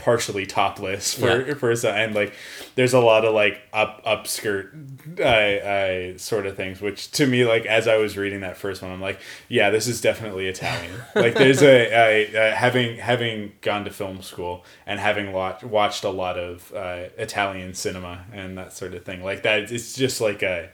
partially 0.03 0.45
topless 0.45 1.13
for 1.13 1.47
Yeah. 1.47 1.53
for 1.53 1.71
and 1.87 2.13
like 2.13 2.33
there's 2.75 2.93
a 2.93 2.99
lot 2.99 3.23
of 3.23 3.33
like 3.33 3.61
up 3.71 4.03
upskirt 4.05 5.19
uh, 5.19 5.23
I 5.23 6.17
sort 6.17 6.45
of 6.45 6.57
things 6.57 6.81
which 6.81 7.09
to 7.11 7.25
me 7.25 7.45
like 7.45 7.65
as 7.65 7.87
I 7.87 7.95
was 7.95 8.17
reading 8.17 8.41
that 8.41 8.57
first 8.57 8.81
one 8.81 8.91
I'm 8.91 8.99
like 8.99 9.19
yeah 9.47 9.69
this 9.69 9.87
is 9.87 10.01
definitely 10.01 10.47
Italian 10.47 10.91
like 11.15 11.35
there's 11.35 11.61
a, 11.63 11.87
a, 11.93 12.33
a 12.51 12.51
having 12.55 12.97
having 12.97 13.53
gone 13.61 13.85
to 13.85 13.91
film 13.91 14.21
school 14.21 14.65
and 14.85 14.99
having 14.99 15.31
watched 15.31 15.63
watched 15.63 16.03
a 16.03 16.09
lot 16.09 16.37
of 16.37 16.73
uh, 16.73 17.05
Italian 17.17 17.73
cinema 17.73 18.25
and 18.33 18.57
that 18.57 18.73
sort 18.73 18.93
of 18.93 19.05
thing 19.05 19.23
like 19.23 19.43
that 19.43 19.71
it's 19.71 19.93
just 19.93 20.19
like 20.19 20.43
a 20.43 20.69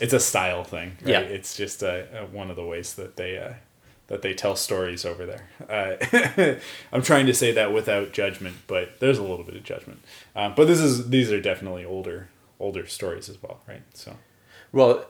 it's 0.00 0.12
a 0.12 0.20
style 0.20 0.64
thing 0.64 0.96
right? 1.02 1.08
Yeah. 1.10 1.20
it's 1.20 1.56
just 1.56 1.82
a, 1.84 2.22
a 2.22 2.26
one 2.26 2.50
of 2.50 2.56
the 2.56 2.64
ways 2.64 2.94
that 2.94 3.14
they 3.16 3.38
uh 3.38 3.52
that 4.08 4.22
they 4.22 4.34
tell 4.34 4.56
stories 4.56 5.04
over 5.04 5.24
there. 5.26 5.48
Uh, 5.68 6.56
I'm 6.92 7.02
trying 7.02 7.26
to 7.26 7.34
say 7.34 7.52
that 7.52 7.72
without 7.72 8.12
judgment, 8.12 8.56
but 8.66 8.98
there's 9.00 9.18
a 9.18 9.22
little 9.22 9.44
bit 9.44 9.54
of 9.54 9.62
judgment. 9.64 10.00
Uh, 10.34 10.48
but 10.48 10.66
this 10.66 10.80
is 10.80 11.10
these 11.10 11.30
are 11.30 11.40
definitely 11.40 11.84
older 11.84 12.28
older 12.58 12.86
stories 12.86 13.28
as 13.28 13.40
well, 13.42 13.60
right? 13.68 13.82
So 13.94 14.16
Well, 14.72 15.04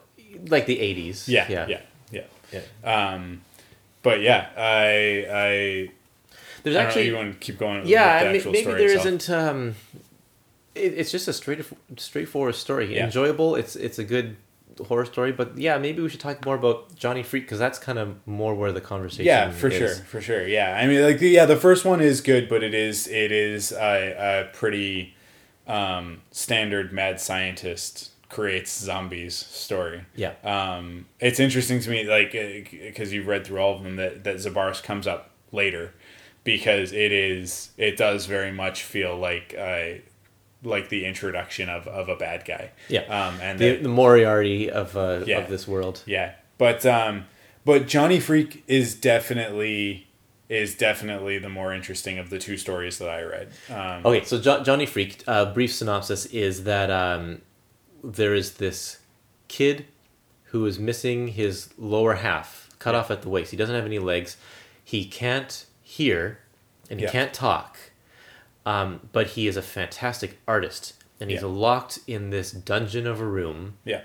like 0.48 0.66
the 0.66 0.80
eighties. 0.80 1.28
yeah, 1.28 1.46
yeah, 1.48 1.66
yeah, 1.68 1.80
yeah. 2.10 2.60
yeah. 2.84 3.12
Um, 3.14 3.42
but 4.02 4.20
yeah, 4.20 4.50
I 4.56 5.26
I 5.30 5.90
There's 6.62 6.76
I 6.76 6.82
actually 6.84 7.04
know, 7.04 7.10
you 7.10 7.16
want 7.16 7.32
to 7.34 7.38
keep 7.38 7.58
going. 7.58 7.86
yeah, 7.86 8.22
with 8.24 8.32
the 8.32 8.36
actual 8.38 8.52
maybe 8.52 8.72
there 8.72 8.96
isn't. 8.98 9.30
Um, 9.30 9.74
it, 10.74 10.94
it's 10.98 11.10
just 11.10 11.28
a 11.28 11.32
straight 11.32 11.64
straightforward 11.96 12.54
story. 12.56 12.94
Yeah. 12.94 13.04
Enjoyable. 13.06 13.54
It's 13.56 13.76
it's 13.76 13.98
a 13.98 14.04
good 14.04 14.36
horror 14.84 15.04
story, 15.04 15.32
but 15.32 15.56
yeah, 15.58 15.78
maybe 15.78 16.02
we 16.02 16.08
should 16.08 16.20
talk 16.20 16.44
more 16.44 16.54
about 16.54 16.94
Johnny 16.94 17.22
Freak 17.22 17.44
because 17.44 17.58
that's 17.58 17.78
kind 17.78 17.98
of 17.98 18.16
more 18.26 18.54
where 18.54 18.72
the 18.72 18.80
conversation. 18.80 19.26
Yeah, 19.26 19.50
for 19.50 19.68
is. 19.68 19.76
sure, 19.76 19.94
for 20.04 20.20
sure. 20.20 20.46
Yeah, 20.46 20.78
I 20.80 20.86
mean, 20.86 21.02
like, 21.02 21.18
the, 21.18 21.28
yeah, 21.28 21.46
the 21.46 21.56
first 21.56 21.84
one 21.84 22.00
is 22.00 22.20
good, 22.20 22.48
but 22.48 22.62
it 22.62 22.74
is 22.74 23.06
it 23.08 23.32
is 23.32 23.72
a, 23.72 24.48
a 24.50 24.56
pretty 24.56 25.14
um, 25.66 26.22
standard 26.30 26.92
mad 26.92 27.20
scientist 27.20 28.10
creates 28.28 28.78
zombies 28.78 29.34
story. 29.34 30.02
Yeah. 30.14 30.34
Um, 30.44 31.06
it's 31.18 31.40
interesting 31.40 31.80
to 31.80 31.90
me, 31.90 32.04
like, 32.04 32.32
because 32.32 33.12
you've 33.12 33.26
read 33.26 33.46
through 33.46 33.58
all 33.58 33.76
of 33.76 33.82
them, 33.82 33.96
that 33.96 34.24
that 34.24 34.36
Xabaras 34.36 34.82
comes 34.82 35.06
up 35.06 35.30
later, 35.50 35.94
because 36.44 36.92
it 36.92 37.12
is 37.12 37.70
it 37.76 37.96
does 37.96 38.26
very 38.26 38.52
much 38.52 38.82
feel 38.82 39.16
like 39.16 39.54
uh, 39.58 40.00
like 40.62 40.88
the 40.88 41.04
introduction 41.04 41.68
of, 41.68 41.86
of 41.86 42.08
a 42.08 42.16
bad 42.16 42.44
guy. 42.44 42.70
Yeah. 42.88 43.02
Um, 43.02 43.40
and 43.40 43.58
The, 43.58 43.70
that- 43.72 43.82
the 43.82 43.88
Moriarty 43.88 44.70
of 44.70 44.96
uh, 44.96 45.22
Yeah. 45.26 45.38
of 45.38 45.48
this 45.48 45.66
world. 45.68 46.02
yeah, 46.06 46.32
but 46.58 46.84
um, 46.86 47.26
but 47.64 47.86
Johnny 47.86 48.18
Freak 48.20 48.64
is 48.66 48.94
definitely 48.94 50.06
is 50.48 50.74
definitely 50.74 51.38
the 51.38 51.48
more 51.50 51.74
interesting 51.74 52.18
of 52.18 52.30
the 52.30 52.38
two 52.38 52.56
stories 52.56 52.98
that 52.98 53.08
I 53.10 53.22
read. 53.22 53.48
Um, 53.68 54.06
Okay, 54.06 54.24
so 54.24 54.40
jo- 54.40 54.62
Johnny 54.62 54.86
Freak. 54.86 55.22
Uh, 55.26 55.52
brief 55.52 55.72
synopsis 55.74 56.24
is 56.26 56.64
that 56.64 56.90
um, 56.90 57.42
there 58.02 58.34
is 58.34 58.54
this 58.54 58.98
kid 59.48 59.84
who 60.44 60.64
is 60.64 60.78
missing 60.78 61.28
his 61.28 61.68
lower 61.76 62.14
half, 62.14 62.70
cut 62.78 62.94
off 62.94 63.10
at 63.10 63.20
the 63.20 63.28
waist. 63.28 63.50
He 63.50 63.56
doesn't 63.58 63.74
have 63.74 63.84
any 63.84 63.98
legs. 63.98 64.38
He 64.82 65.04
can't 65.04 65.66
hear, 65.82 66.38
and 66.88 66.98
he 66.98 67.04
Yeah. 67.04 67.12
can't 67.12 67.34
talk. 67.34 67.77
Um, 68.68 69.08
but 69.12 69.26
he 69.28 69.46
is 69.46 69.56
a 69.56 69.62
fantastic 69.62 70.38
artist, 70.46 70.84
and 71.20 71.30
he's 71.30 71.40
Yeah. 71.42 71.48
locked 71.48 72.00
in 72.06 72.30
this 72.30 72.50
dungeon 72.52 73.06
of 73.06 73.20
a 73.20 73.26
room. 73.26 73.78
Yeah, 73.84 74.02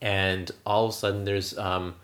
and 0.00 0.50
all 0.64 0.84
of 0.86 0.90
a 0.90 0.94
sudden 0.94 1.24
there's 1.24 1.56
um, 1.58 1.94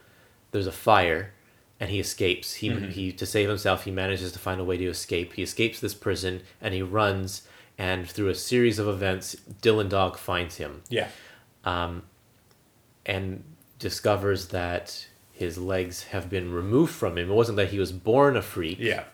there's 0.50 0.66
a 0.66 0.72
fire, 0.72 1.32
and 1.80 1.88
he 1.90 1.98
escapes. 1.98 2.54
He 2.54 2.68
Mm-hmm. 2.68 2.90
he 2.90 3.12
to 3.12 3.24
save 3.26 3.48
himself, 3.48 3.84
he 3.84 3.90
manages 3.90 4.32
to 4.32 4.38
find 4.38 4.60
a 4.60 4.64
way 4.64 4.76
to 4.76 4.86
escape. 4.86 5.32
He 5.34 5.42
escapes 5.42 5.80
this 5.80 5.94
prison, 5.94 6.42
and 6.60 6.74
he 6.74 6.82
runs. 6.82 7.48
And 7.78 8.08
through 8.08 8.28
a 8.28 8.34
series 8.34 8.78
of 8.78 8.86
events, 8.86 9.34
Dylan 9.62 9.88
Dog 9.88 10.18
finds 10.18 10.56
him 10.56 10.82
yeah, 10.90 11.08
Um, 11.64 12.02
and 13.06 13.42
discovers 13.78 14.48
that 14.48 15.06
his 15.32 15.56
legs 15.58 16.04
have 16.12 16.28
been 16.28 16.52
removed 16.52 16.92
from 16.94 17.16
him. 17.18 17.30
It 17.30 17.34
wasn't 17.34 17.56
that 17.56 17.70
he 17.70 17.78
was 17.78 17.90
born 17.90 18.36
a 18.36 18.42
freak. 18.42 18.78
yeah, 18.78 19.04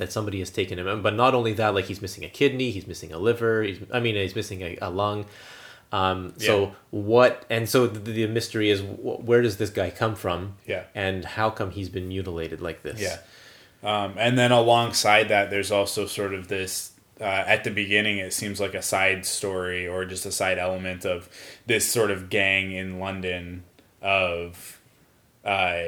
that 0.00 0.10
somebody 0.12 0.40
has 0.40 0.50
taken 0.50 0.78
him. 0.78 1.02
But 1.02 1.14
not 1.14 1.34
only 1.34 1.52
that, 1.54 1.74
like 1.74 1.84
he's 1.84 2.02
missing 2.02 2.24
a 2.24 2.28
kidney, 2.28 2.70
he's 2.72 2.86
missing 2.88 3.12
a 3.12 3.18
liver. 3.18 3.62
He's, 3.62 3.78
I 3.92 4.00
mean, 4.00 4.16
he's 4.16 4.34
missing 4.34 4.60
a, 4.62 4.76
a 4.82 4.90
lung. 4.90 5.26
Um, 5.92 6.34
so 6.38 6.62
Yeah. 6.66 6.70
what? 6.90 7.44
And 7.50 7.68
so 7.68 7.86
the, 7.86 7.98
the 7.98 8.26
mystery 8.26 8.70
is, 8.70 8.80
wh- 8.80 9.24
where 9.24 9.42
does 9.42 9.56
this 9.56 9.70
guy 9.70 9.90
come 9.90 10.14
from? 10.16 10.56
Yeah. 10.66 10.84
And 10.94 11.24
how 11.24 11.50
come 11.50 11.70
he's 11.70 11.88
been 11.88 12.08
mutilated 12.08 12.60
like 12.60 12.82
this? 12.82 13.00
yeah. 13.00 13.18
Um, 13.82 14.14
and 14.18 14.36
then 14.38 14.52
alongside 14.52 15.28
that, 15.28 15.48
there's 15.50 15.70
also 15.70 16.04
sort 16.06 16.34
of 16.34 16.48
this. 16.48 16.92
Uh, 17.20 17.24
at 17.24 17.64
the 17.64 17.70
beginning, 17.70 18.16
it 18.18 18.32
seems 18.32 18.60
like 18.60 18.72
a 18.74 18.80
side 18.82 19.26
story 19.26 19.86
or 19.86 20.04
just 20.06 20.24
a 20.26 20.32
side 20.32 20.58
element 20.58 21.04
of 21.04 21.28
this 21.66 21.86
sort 21.90 22.10
of 22.10 22.30
gang 22.30 22.72
in 22.72 22.98
London 22.98 23.62
of 24.00 24.80
uh, 25.44 25.80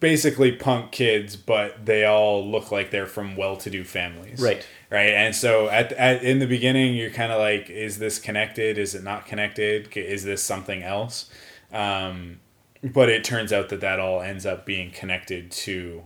basically 0.00 0.52
punk 0.52 0.92
kids, 0.92 1.36
but 1.36 1.86
they 1.86 2.04
all 2.04 2.48
look 2.48 2.70
like 2.70 2.90
they're 2.90 3.06
from 3.06 3.36
well-to-do 3.36 3.84
families. 3.84 4.40
Right. 4.40 4.66
Right. 4.90 5.10
And 5.10 5.34
so 5.34 5.68
at, 5.68 5.92
at 5.92 6.22
in 6.22 6.38
the 6.38 6.46
beginning, 6.46 6.94
you're 6.94 7.10
kind 7.10 7.32
of 7.32 7.38
like, 7.38 7.68
is 7.70 7.98
this 7.98 8.18
connected? 8.18 8.78
Is 8.78 8.94
it 8.94 9.02
not 9.02 9.26
connected? 9.26 9.96
Is 9.96 10.24
this 10.24 10.42
something 10.42 10.82
else? 10.82 11.30
Um, 11.72 12.40
but 12.82 13.08
it 13.08 13.24
turns 13.24 13.52
out 13.52 13.68
that 13.70 13.80
that 13.80 13.98
all 13.98 14.20
ends 14.20 14.46
up 14.46 14.64
being 14.64 14.90
connected 14.90 15.50
to 15.50 16.04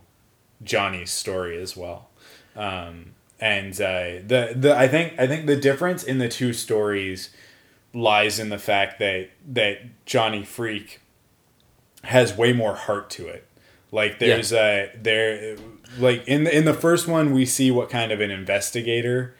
Johnny's 0.63 1.11
story 1.11 1.61
as 1.61 1.77
well. 1.77 2.09
Um, 2.57 3.13
and 3.39 3.75
uh, 3.75 4.21
the 4.27 4.55
the 4.57 4.75
I 4.77 4.89
think 4.89 5.19
I 5.19 5.27
think 5.27 5.47
the 5.47 5.57
difference 5.57 6.03
in 6.03 6.19
the 6.19 6.29
two 6.29 6.53
stories 6.53 7.31
lies 7.93 8.39
in 8.39 8.51
the 8.51 8.59
fact 8.59 8.99
that 8.99 9.31
that 9.53 10.07
Johnny 10.07 10.45
Freak 10.45 11.01
has 12.05 12.37
way 12.37 12.53
more 12.53 12.75
heart 12.75 13.11
to 13.11 13.27
it. 13.29 13.47
Like 13.93 14.19
there's 14.19 14.53
a 14.53 14.91
there 15.01 15.57
like 15.99 16.27
in 16.29 16.45
the 16.45 16.57
in 16.57 16.65
the 16.65 16.75
first 16.75 17.09
one 17.09 17.33
we 17.33 17.45
see 17.45 17.71
what 17.71 17.91
kind 17.91 18.13
of 18.13 18.21
an 18.21 18.31
investigator 18.31 19.35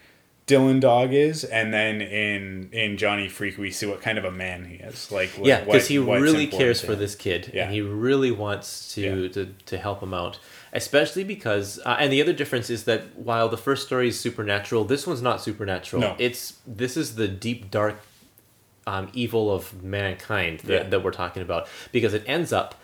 Dylan 0.49 0.81
Dog 0.81 1.13
is, 1.13 1.45
and 1.45 1.73
then 1.73 2.01
in 2.01 2.69
in 2.73 2.97
Johnny 2.97 3.29
Freak 3.29 3.57
we 3.57 3.71
see 3.71 3.87
what 3.87 4.03
kind 4.03 4.19
of 4.19 4.25
a 4.25 4.33
man 4.33 4.65
he 4.65 4.75
is. 4.77 5.13
Like 5.13 5.29
what, 5.31 5.47
Yeah, 5.47 5.65
because 5.65 5.87
he 5.87 5.99
really 5.99 6.49
cares 6.49 6.81
for 6.81 6.97
this 6.97 7.15
kid, 7.15 7.53
Yeah. 7.55 7.65
and 7.65 7.73
he 7.73 7.81
really 7.81 8.33
wants 8.33 8.93
to 8.95 9.01
Yeah. 9.01 9.29
to, 9.29 9.55
to 9.67 9.79
help 9.79 10.03
him 10.03 10.13
out. 10.13 10.41
Especially 10.73 11.25
because, 11.25 11.81
uh, 11.85 11.97
and 11.99 12.13
the 12.13 12.21
other 12.23 12.33
difference 12.33 12.71
is 12.71 12.85
that 12.85 13.17
while 13.17 13.49
the 13.49 13.57
first 13.57 13.87
story 13.87 14.09
is 14.09 14.19
supernatural, 14.19 14.85
this 14.85 15.05
one's 15.07 15.23
not 15.23 15.41
supernatural. 15.41 16.03
No. 16.03 16.17
It's 16.19 16.55
this 16.67 16.97
is 16.97 17.15
the 17.15 17.29
deep 17.29 17.71
dark 17.71 18.01
um, 18.93 19.05
evil 19.23 19.45
of 19.57 19.63
mankind 19.83 20.55
that, 20.61 20.73
Yeah. 20.85 20.89
that 20.91 21.01
we're 21.05 21.19
talking 21.25 21.43
about 21.43 21.63
because 21.93 22.13
it 22.19 22.25
ends 22.27 22.51
up 22.61 22.75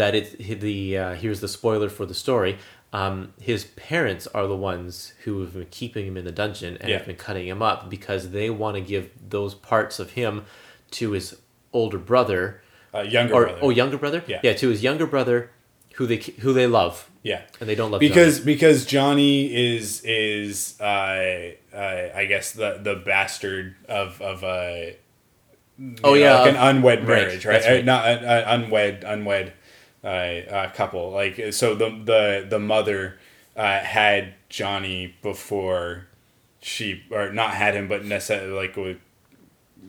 that 0.00 0.14
it 0.14 0.60
the 0.60 0.98
uh, 1.02 1.14
here's 1.22 1.40
the 1.40 1.48
spoiler 1.48 1.88
for 1.88 2.06
the 2.06 2.14
story. 2.14 2.52
Um, 2.92 3.16
his 3.50 3.64
parents 3.90 4.26
are 4.36 4.46
the 4.54 4.56
ones 4.72 5.12
who 5.24 5.32
have 5.42 5.52
been 5.52 5.66
keeping 5.80 6.04
him 6.08 6.16
in 6.16 6.24
the 6.24 6.32
dungeon 6.42 6.72
and 6.80 6.88
Yeah. 6.88 6.96
have 6.98 7.06
been 7.06 7.16
cutting 7.26 7.46
him 7.52 7.60
up 7.70 7.78
because 7.96 8.22
they 8.30 8.48
want 8.62 8.74
to 8.76 8.82
give 8.94 9.04
those 9.36 9.54
parts 9.54 9.98
of 9.98 10.08
him 10.12 10.44
to 10.92 11.10
his 11.16 11.26
older 11.72 11.98
brother 11.98 12.42
uh, 12.94 13.00
younger 13.16 13.34
or 13.34 13.42
brother. 13.44 13.58
oh 13.64 13.70
younger 13.70 13.98
brother 13.98 14.20
Yeah. 14.26 14.40
yeah 14.42 14.54
to 14.62 14.66
his 14.72 14.82
younger 14.82 15.06
brother 15.06 15.50
who 15.96 16.06
they 16.06 16.16
who 16.44 16.52
they 16.54 16.66
love 16.66 16.94
yeah. 17.22 17.42
and 17.60 17.68
they 17.68 17.74
don't 17.74 17.90
love 17.90 18.00
because 18.00 18.40
because 18.40 18.86
Johnny 18.86 19.34
is 19.74 20.00
is 20.04 20.80
uh, 20.80 21.52
uh, 21.74 22.20
I 22.20 22.24
guess 22.32 22.52
the 22.52 22.70
the 22.88 22.94
bastard 23.12 23.74
of 23.88 24.22
of 24.22 24.42
a 24.44 24.96
Oh, 26.02 26.10
know, 26.10 26.14
yeah, 26.14 26.40
like 26.40 26.50
an 26.50 26.56
uh, 26.56 26.66
unwed 26.66 27.04
marriage 27.06 27.46
right, 27.46 27.64
Uh, 27.64 27.68
right. 27.70 27.84
not 27.84 28.06
an 28.08 28.24
uh, 28.24 28.44
unwed 28.48 29.04
unwed 29.04 29.52
uh, 30.02 30.06
uh, 30.06 30.70
couple 30.72 31.10
like 31.12 31.52
so 31.52 31.74
the 31.74 31.90
the 32.04 32.46
the 32.48 32.58
mother 32.58 33.18
uh, 33.56 33.78
had 33.80 34.34
Johnny 34.48 35.14
before 35.22 36.06
she 36.60 37.02
or 37.10 37.32
not 37.32 37.54
had 37.54 37.74
him 37.74 37.86
but 37.88 38.04
necessarily 38.04 38.52
like 38.52 38.76
with 38.76 38.98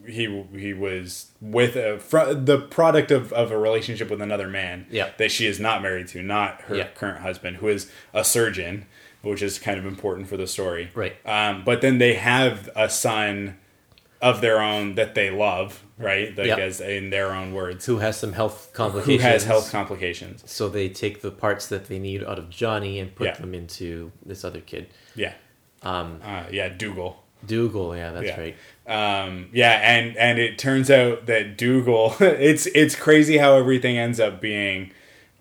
he 0.07 0.43
he 0.55 0.73
was 0.73 1.31
with 1.41 1.75
a 1.75 1.99
fr- 1.99 2.33
the 2.33 2.59
product 2.59 3.09
of, 3.11 3.33
of 3.33 3.51
a 3.51 3.57
relationship 3.57 4.09
with 4.09 4.21
another 4.21 4.47
man 4.47 4.85
Yeah. 4.91 5.09
that 5.17 5.31
she 5.31 5.47
is 5.47 5.59
not 5.59 5.81
married 5.81 6.07
to 6.09 6.21
not 6.21 6.61
her 6.63 6.75
Yeah. 6.75 6.87
current 6.95 7.19
husband 7.19 7.57
who 7.57 7.67
is 7.67 7.91
a 8.13 8.23
surgeon 8.23 8.85
which 9.23 9.41
is 9.41 9.57
kind 9.59 9.77
of 9.79 9.85
important 9.85 10.27
for 10.27 10.37
the 10.37 10.47
story 10.47 10.91
Right. 10.93 11.15
um, 11.25 11.63
but 11.65 11.81
then 11.81 11.97
they 11.97 12.13
have 12.13 12.69
a 12.75 12.89
son 12.89 13.57
of 14.21 14.41
their 14.41 14.59
own 14.61 14.95
that 14.95 15.15
they 15.15 15.29
love 15.29 15.83
right 15.97 16.37
like 16.37 16.47
Yeah. 16.47 16.57
as 16.57 16.81
in 16.81 17.09
their 17.09 17.31
own 17.33 17.53
words 17.53 17.85
who 17.85 17.99
has 17.99 18.17
some 18.17 18.33
health 18.33 18.71
complications. 18.73 19.21
who 19.23 19.29
has 19.29 19.43
health 19.45 19.71
complications 19.71 20.43
so 20.45 20.67
they 20.67 20.89
take 20.89 21.21
the 21.21 21.31
parts 21.31 21.67
that 21.67 21.85
they 21.87 21.99
need 21.99 22.23
out 22.23 22.37
of 22.37 22.49
Johnny 22.49 22.99
and 22.99 23.15
put 23.15 23.27
Yeah. 23.27 23.33
them 23.35 23.53
into 23.53 24.11
this 24.25 24.43
other 24.43 24.59
kid 24.59 24.87
yeah 25.15 25.33
um 25.83 26.19
uh, 26.23 26.43
yeah 26.51 26.67
Dougal 26.69 27.23
Dougal 27.45 27.95
yeah 27.95 28.11
that's 28.11 28.25
Yeah. 28.27 28.39
right 28.39 28.55
Um, 28.85 29.49
yeah, 29.53 29.73
and 29.93 30.17
and 30.17 30.39
it 30.39 30.57
turns 30.57 30.89
out 30.89 31.27
that 31.27 31.57
Dougal, 31.57 32.15
it's 32.19 32.65
it's 32.67 32.95
crazy 32.95 33.37
how 33.37 33.55
everything 33.55 33.97
ends 33.99 34.19
up 34.19 34.41
being 34.41 34.91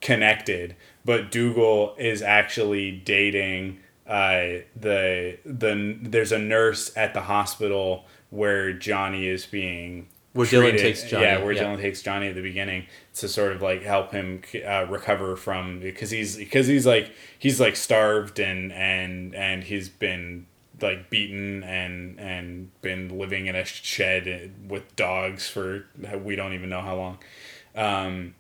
connected. 0.02 0.76
But 1.04 1.30
Dougal 1.30 1.94
is 1.98 2.20
actually 2.22 2.90
dating 2.92 3.78
uh, 4.06 4.62
the 4.78 5.38
the 5.46 5.96
there's 6.02 6.30
a 6.32 6.38
nurse 6.38 6.94
at 6.96 7.14
the 7.14 7.22
hospital 7.22 8.04
where 8.30 8.72
Johnny 8.72 9.28
is 9.28 9.46
being 9.46 10.08
Where 10.32 10.46
Dylan 10.46 10.78
takes 10.78 11.04
Johnny, 11.04 11.24
Yeah, 11.24 11.42
where 11.42 11.52
yeah. 11.52 11.64
Dylan 11.64 11.80
takes 11.80 12.02
Johnny 12.02 12.28
at 12.28 12.34
the 12.34 12.42
beginning 12.42 12.86
to 13.14 13.28
sort 13.28 13.52
of 13.52 13.62
like 13.62 13.82
help 13.82 14.12
him 14.12 14.42
uh, 14.66 14.86
recover 14.88 15.36
from 15.36 15.80
because 15.80 16.10
he's 16.10 16.36
because 16.36 16.66
he's 16.66 16.86
like 16.86 17.12
he's 17.38 17.60
like 17.60 17.76
starved 17.76 18.38
and 18.38 18.72
and 18.72 19.34
and 19.34 19.64
he's 19.64 19.88
been 19.88 20.46
like 20.80 21.10
beaten 21.10 21.64
and 21.64 22.18
and 22.20 22.70
been 22.82 23.18
living 23.18 23.46
in 23.46 23.56
a 23.56 23.64
shed 23.64 24.52
with 24.68 24.94
dogs 24.94 25.48
for 25.48 25.86
we 26.22 26.36
don't 26.36 26.52
even 26.52 26.68
know 26.68 26.80
how 26.80 26.94
long 26.94 27.18
um 27.74 28.34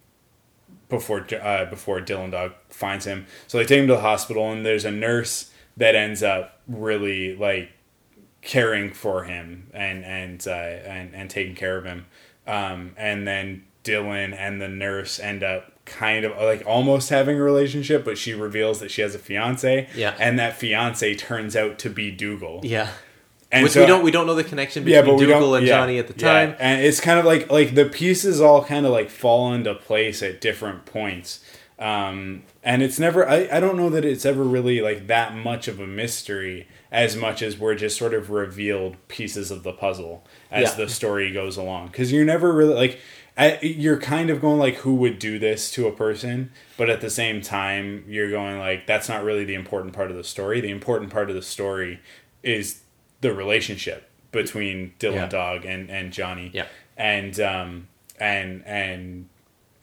before 0.88 1.26
uh, 1.34 1.64
before 1.66 2.00
Dylan 2.00 2.30
Dog 2.30 2.52
finds 2.68 3.04
him. 3.04 3.26
So 3.46 3.58
they 3.58 3.64
take 3.64 3.80
him 3.80 3.86
to 3.88 3.94
the 3.94 4.00
hospital, 4.00 4.50
and 4.50 4.64
there's 4.64 4.84
a 4.84 4.90
nurse 4.90 5.50
that 5.76 5.94
ends 5.94 6.22
up 6.22 6.60
really 6.66 7.36
like 7.36 7.70
caring 8.48 8.90
for 8.94 9.24
him 9.24 9.68
and 9.74 10.02
and 10.04 10.48
uh, 10.48 10.50
and 10.50 11.14
and 11.14 11.28
taking 11.28 11.54
care 11.54 11.76
of 11.76 11.84
him. 11.84 12.06
Um, 12.46 12.94
and 12.96 13.28
then 13.28 13.64
Dylan 13.84 14.34
and 14.34 14.60
the 14.60 14.68
nurse 14.68 15.20
end 15.20 15.42
up 15.42 15.72
kind 15.84 16.24
of 16.24 16.36
like 16.38 16.62
almost 16.66 17.10
having 17.10 17.38
a 17.38 17.42
relationship, 17.42 18.06
but 18.06 18.16
she 18.16 18.32
reveals 18.32 18.80
that 18.80 18.90
she 18.90 19.02
has 19.02 19.14
a 19.14 19.18
fiance. 19.18 19.86
Yeah. 19.94 20.14
and 20.18 20.38
that 20.38 20.56
fiance 20.56 21.14
turns 21.14 21.56
out 21.56 21.78
to 21.80 21.90
be 21.90 22.10
Dougal. 22.10 22.60
Yeah. 22.64 22.88
And 23.52 23.64
Which 23.64 23.72
so- 23.72 23.80
we 23.82 23.86
don't 23.86 24.02
we 24.02 24.10
don't 24.10 24.26
know 24.26 24.34
the 24.34 24.44
connection 24.44 24.82
between 24.82 25.04
yeah, 25.04 25.26
Dougal 25.26 25.54
and 25.54 25.66
yeah, 25.66 25.76
Johnny 25.78 25.98
at 25.98 26.08
the 26.08 26.14
yeah. 26.18 26.46
time. 26.46 26.56
and 26.58 26.80
it's 26.82 27.00
kind 27.00 27.18
of 27.18 27.26
like 27.26 27.52
like 27.52 27.74
the 27.74 27.84
pieces 27.84 28.40
all 28.40 28.64
kind 28.64 28.86
of 28.86 28.92
like 28.92 29.10
fall 29.10 29.52
into 29.52 29.74
place 29.74 30.22
at 30.22 30.40
different 30.40 30.86
points. 30.86 31.44
Um, 31.78 32.44
and 32.64 32.82
it's 32.82 32.98
never 32.98 33.28
I, 33.28 33.46
I 33.52 33.60
don't 33.60 33.76
know 33.76 33.90
that 33.90 34.06
it's 34.06 34.24
ever 34.24 34.42
really 34.42 34.80
like 34.80 35.06
that 35.08 35.34
much 35.36 35.68
of 35.68 35.78
a 35.80 35.86
mystery 35.86 36.66
as 36.90 37.14
much 37.16 37.42
as 37.42 37.58
we're 37.58 37.74
just 37.74 37.98
sort 37.98 38.14
of 38.14 38.30
revealed 38.30 38.96
pieces 39.08 39.50
of 39.50 39.62
the 39.62 39.72
puzzle 39.72 40.24
as 40.50 40.70
Yeah. 40.70 40.74
the 40.84 40.88
story 40.88 41.30
goes 41.32 41.56
along 41.56 41.88
because 41.88 42.10
you're 42.12 42.24
never 42.24 42.52
really 42.52 42.74
like 42.74 42.98
I, 43.36 43.58
you're 43.62 44.00
kind 44.00 44.30
of 44.30 44.40
going 44.40 44.58
like 44.58 44.76
who 44.76 44.94
would 44.96 45.18
do 45.20 45.38
this 45.38 45.70
to 45.72 45.86
a 45.86 45.92
person 45.92 46.50
but 46.76 46.90
at 46.90 47.00
the 47.00 47.10
same 47.10 47.40
time 47.40 48.04
you're 48.08 48.30
going 48.30 48.58
like 48.58 48.86
that's 48.86 49.08
not 49.08 49.22
really 49.22 49.44
the 49.44 49.54
important 49.54 49.92
part 49.94 50.10
of 50.10 50.16
the 50.16 50.24
story 50.24 50.60
the 50.60 50.70
important 50.70 51.10
part 51.12 51.28
of 51.28 51.36
the 51.36 51.42
story 51.42 52.00
is 52.42 52.80
the 53.20 53.32
relationship 53.34 54.08
between 54.32 54.92
Dylan 54.98 55.14
Yeah. 55.14 55.28
Dog 55.28 55.64
and 55.64 55.90
and 55.90 56.12
Johnny 56.12 56.50
Yeah. 56.54 56.66
and 56.96 57.38
um 57.38 57.88
and 58.18 58.62
and 58.66 59.28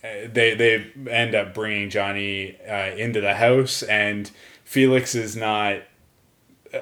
uh, 0.04 0.28
they 0.30 0.54
they 0.54 0.90
end 1.08 1.34
up 1.34 1.54
bringing 1.54 1.88
Johnny 1.88 2.58
uh, 2.68 2.94
into 2.96 3.20
the 3.20 3.34
house 3.36 3.82
and 3.84 4.30
Felix 4.64 5.14
is 5.14 5.34
not 5.36 5.82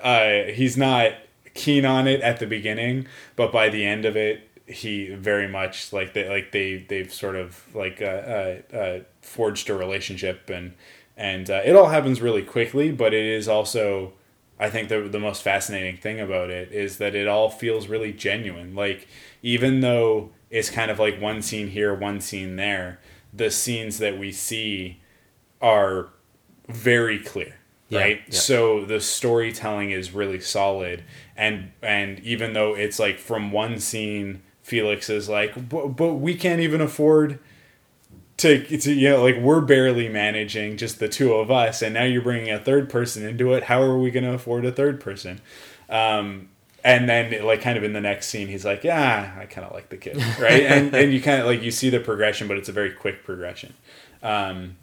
uh 0.03 0.53
he's 0.53 0.77
not 0.77 1.13
keen 1.55 1.85
on 1.85 2.07
it 2.07 2.21
at 2.21 2.39
the 2.41 2.47
beginning 2.47 3.07
but 3.37 3.53
by 3.53 3.69
the 3.69 3.85
end 3.85 4.05
of 4.05 4.17
it 4.17 4.49
he 4.67 5.15
very 5.15 5.47
much 5.47 5.93
like 5.93 6.15
they 6.15 6.29
like 6.29 6.53
they 6.53 6.85
they've 6.89 7.13
sort 7.13 7.37
of 7.37 7.65
like 7.75 8.01
uh, 8.01 8.05
uh, 8.05 8.77
uh 8.77 8.99
forged 9.21 9.69
a 9.69 9.75
relationship 9.75 10.49
and 10.51 10.75
and 11.17 11.51
uh, 11.51 11.61
it 11.65 11.77
all 11.77 11.89
happens 11.89 12.21
really 12.21 12.43
quickly 12.43 12.91
but 12.91 13.13
it 13.15 13.25
is 13.25 13.47
also 13.47 14.13
I 14.59 14.71
think 14.71 14.89
the 14.89 15.01
the 15.03 15.19
most 15.19 15.43
fascinating 15.43 15.97
thing 15.97 16.21
about 16.21 16.51
it 16.51 16.71
is 16.71 16.99
that 16.99 17.15
it 17.15 17.27
all 17.27 17.51
feels 17.51 17.89
really 17.89 18.13
genuine. 18.13 18.75
Like 18.75 19.09
even 19.43 19.81
though 19.81 20.31
it's 20.51 20.71
kind 20.71 20.91
of 20.91 20.99
like 20.99 21.21
one 21.21 21.43
scene 21.43 21.69
here, 21.69 21.93
one 21.95 22.21
scene 22.21 22.57
there, 22.57 23.01
the 23.33 23.51
scenes 23.51 23.99
that 23.99 24.17
we 24.19 24.31
see 24.31 25.01
are 25.61 26.11
very 26.69 27.19
clear, 27.19 27.57
Yeah, 27.89 28.01
right? 28.01 28.23
yeah. 28.27 28.39
So 28.39 28.85
the 28.85 29.01
storytelling 29.01 29.91
is 29.91 30.13
really 30.13 30.41
solid. 30.41 31.05
And 31.37 31.73
and 31.83 32.21
even 32.21 32.53
though 32.53 32.75
it's 32.75 32.99
like 32.99 33.19
from 33.19 33.53
one 33.53 33.79
scene 33.79 34.43
Felix 34.63 35.11
is 35.11 35.29
like 35.29 35.69
but, 35.69 35.89
but 35.89 36.15
we 36.15 36.35
can't 36.35 36.61
even 36.61 36.81
afford 36.81 37.39
to, 38.39 38.65
to 38.79 38.93
you 38.93 39.11
know 39.11 39.23
like 39.23 39.37
we're 39.37 39.61
barely 39.61 40.09
managing 40.09 40.77
just 40.77 40.99
the 40.99 41.09
two 41.09 41.35
of 41.35 41.51
us 41.51 41.83
and 41.83 41.95
now 41.95 42.03
you're 42.05 42.23
bringing 42.23 42.51
a 42.51 42.59
third 42.59 42.89
person 42.89 43.25
into 43.27 43.53
it. 43.53 43.65
How 43.65 43.83
are 43.83 43.99
we 43.99 44.11
going 44.11 44.25
to 44.25 44.33
afford 44.33 44.65
a 44.65 44.73
third 44.73 45.01
person? 45.01 45.41
Um 45.89 46.49
and 46.83 47.09
then 47.09 47.45
like 47.45 47.63
kind 47.63 47.79
of 47.79 47.85
in 47.85 47.95
the 47.95 48.01
next 48.01 48.27
scene 48.27 48.47
he's 48.47 48.63
like 48.65 48.85
yeah 48.85 49.35
i 49.39 49.47
kind 49.47 49.67
of 49.67 49.73
like 49.73 49.89
the 49.89 49.97
kid 49.97 50.17
right? 50.39 50.63
And 50.67 50.95
and 50.95 51.13
you 51.13 51.21
kind 51.23 51.41
of 51.41 51.47
like 51.47 51.63
you 51.63 51.71
see 51.71 51.89
the 51.91 52.01
progression 52.01 52.47
but 52.47 52.59
it's 52.59 52.69
a 52.69 52.73
very 52.73 52.93
quick 52.93 53.25
progression. 53.25 53.75
Um 54.23 54.77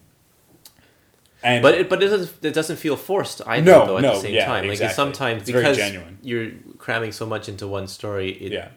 and 1.43 1.61
But 1.63 1.73
it, 1.75 1.89
but 1.89 2.01
it 2.03 2.07
doesn't 2.09 2.45
it 2.45 2.53
doesn't 2.53 2.77
feel 2.77 2.95
forced 2.97 3.41
either 3.47 3.71
No, 3.71 3.85
though 3.85 3.97
at 3.97 4.03
no, 4.03 4.13
the 4.15 4.21
same 4.21 4.33
yeah, 4.35 4.45
time. 4.45 4.63
Like 4.63 4.73
exactly. 4.73 4.95
sometimes 4.95 5.41
It's 5.43 5.51
because 5.51 5.79
you're 6.21 6.51
cramming 6.77 7.11
so 7.11 7.25
much 7.25 7.49
into 7.49 7.67
one 7.67 7.87
story. 7.87 8.31
It, 8.31 8.51
yeah 8.51 8.69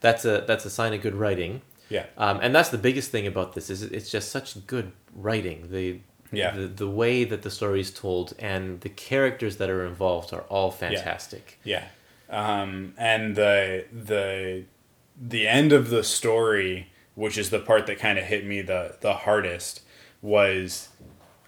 that's 0.00 0.24
a 0.24 0.44
that's 0.46 0.64
a 0.66 0.70
sign 0.70 0.92
of 0.92 1.00
good 1.00 1.14
writing. 1.14 1.62
yeah 1.88 2.06
Um, 2.18 2.38
and 2.42 2.54
that's 2.54 2.68
the 2.68 2.78
biggest 2.78 3.10
thing 3.10 3.26
about 3.26 3.54
this 3.54 3.70
is 3.70 3.82
it's 3.82 4.10
just 4.10 4.30
such 4.30 4.66
good 4.66 4.92
writing. 5.14 5.68
The 5.70 6.00
Yeah. 6.32 6.50
the, 6.56 6.66
the 6.66 6.88
way 6.88 7.24
that 7.24 7.42
the 7.42 7.50
story 7.50 7.80
is 7.80 7.90
told 7.90 8.34
and 8.38 8.80
the 8.80 8.88
characters 8.90 9.56
that 9.56 9.70
are 9.70 9.84
involved 9.86 10.32
are 10.34 10.44
all 10.54 10.70
fantastic. 10.70 11.58
Yeah. 11.64 11.84
Um, 12.28 12.94
and 12.98 13.36
the 13.36 13.84
the 13.92 14.64
the 15.16 15.46
end 15.48 15.72
of 15.72 15.90
the 15.90 16.02
story, 16.02 16.88
which 17.14 17.38
is 17.38 17.50
the 17.50 17.60
part 17.60 17.86
that 17.86 17.98
kind 17.98 18.18
of 18.18 18.24
hit 18.24 18.44
me 18.44 18.62
the 18.62 18.96
the 19.00 19.14
hardest, 19.14 19.82
was 20.22 20.88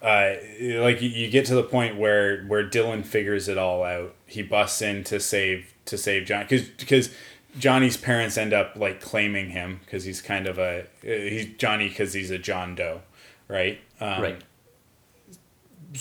uh, 0.01 0.35
like 0.59 1.01
you- 1.01 1.09
you 1.09 1.29
get 1.29 1.45
to 1.45 1.55
the 1.55 1.63
point 1.63 1.97
where 1.97 2.43
where 2.45 2.63
Dylan 2.67 3.03
figures 3.05 3.47
it 3.47 3.57
all 3.57 3.83
out. 3.83 4.15
He 4.25 4.41
busts 4.41 4.81
in 4.81 5.03
to 5.05 5.19
save 5.19 5.73
to 5.85 5.97
save 5.97 6.25
John 6.25 6.43
because 6.43 6.67
because 6.69 7.09
Johnny's 7.57 7.97
parents 7.97 8.37
end 8.37 8.53
up 8.53 8.75
like 8.75 9.01
claiming 9.01 9.49
him 9.49 9.79
because 9.85 10.03
he's 10.03 10.21
kind 10.21 10.45
of 10.47 10.59
a 10.59 10.85
he's 11.01 11.47
Johnny 11.57 11.89
because 11.89 12.13
he's 12.13 12.29
a 12.31 12.37
John 12.37 12.75
Doe, 12.75 13.01
right? 13.47 13.79
Um, 13.99 14.21
Right. 14.21 14.41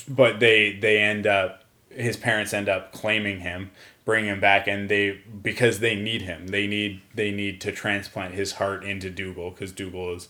but 0.08 0.40
they 0.40 0.72
they 0.74 0.98
end 0.98 1.26
up 1.26 1.64
his 1.90 2.16
parents 2.16 2.52
end 2.52 2.68
up 2.68 2.92
claiming 2.92 3.40
him 3.40 3.70
bring 4.04 4.26
him 4.26 4.38
back 4.40 4.66
and 4.68 4.88
they 4.88 5.18
because 5.42 5.78
they 5.80 5.94
need 5.94 6.22
him 6.22 6.48
they 6.48 6.66
need 6.66 7.00
they 7.14 7.30
need 7.30 7.60
to 7.60 7.72
transplant 7.72 8.34
his 8.34 8.52
heart 8.52 8.84
into 8.84 9.08
dougal 9.08 9.50
because 9.50 9.72
dougal 9.72 10.14
is 10.14 10.28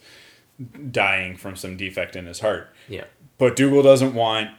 dying 0.91 1.37
from 1.37 1.57
some 1.57 1.77
defect 1.77 2.15
in 2.15 2.27
his 2.27 2.41
heart 2.41 2.69
Yeah. 2.89 3.05
But 3.38 3.57
dougal 3.57 3.83
doesn't 3.83 4.14
want 4.14 4.51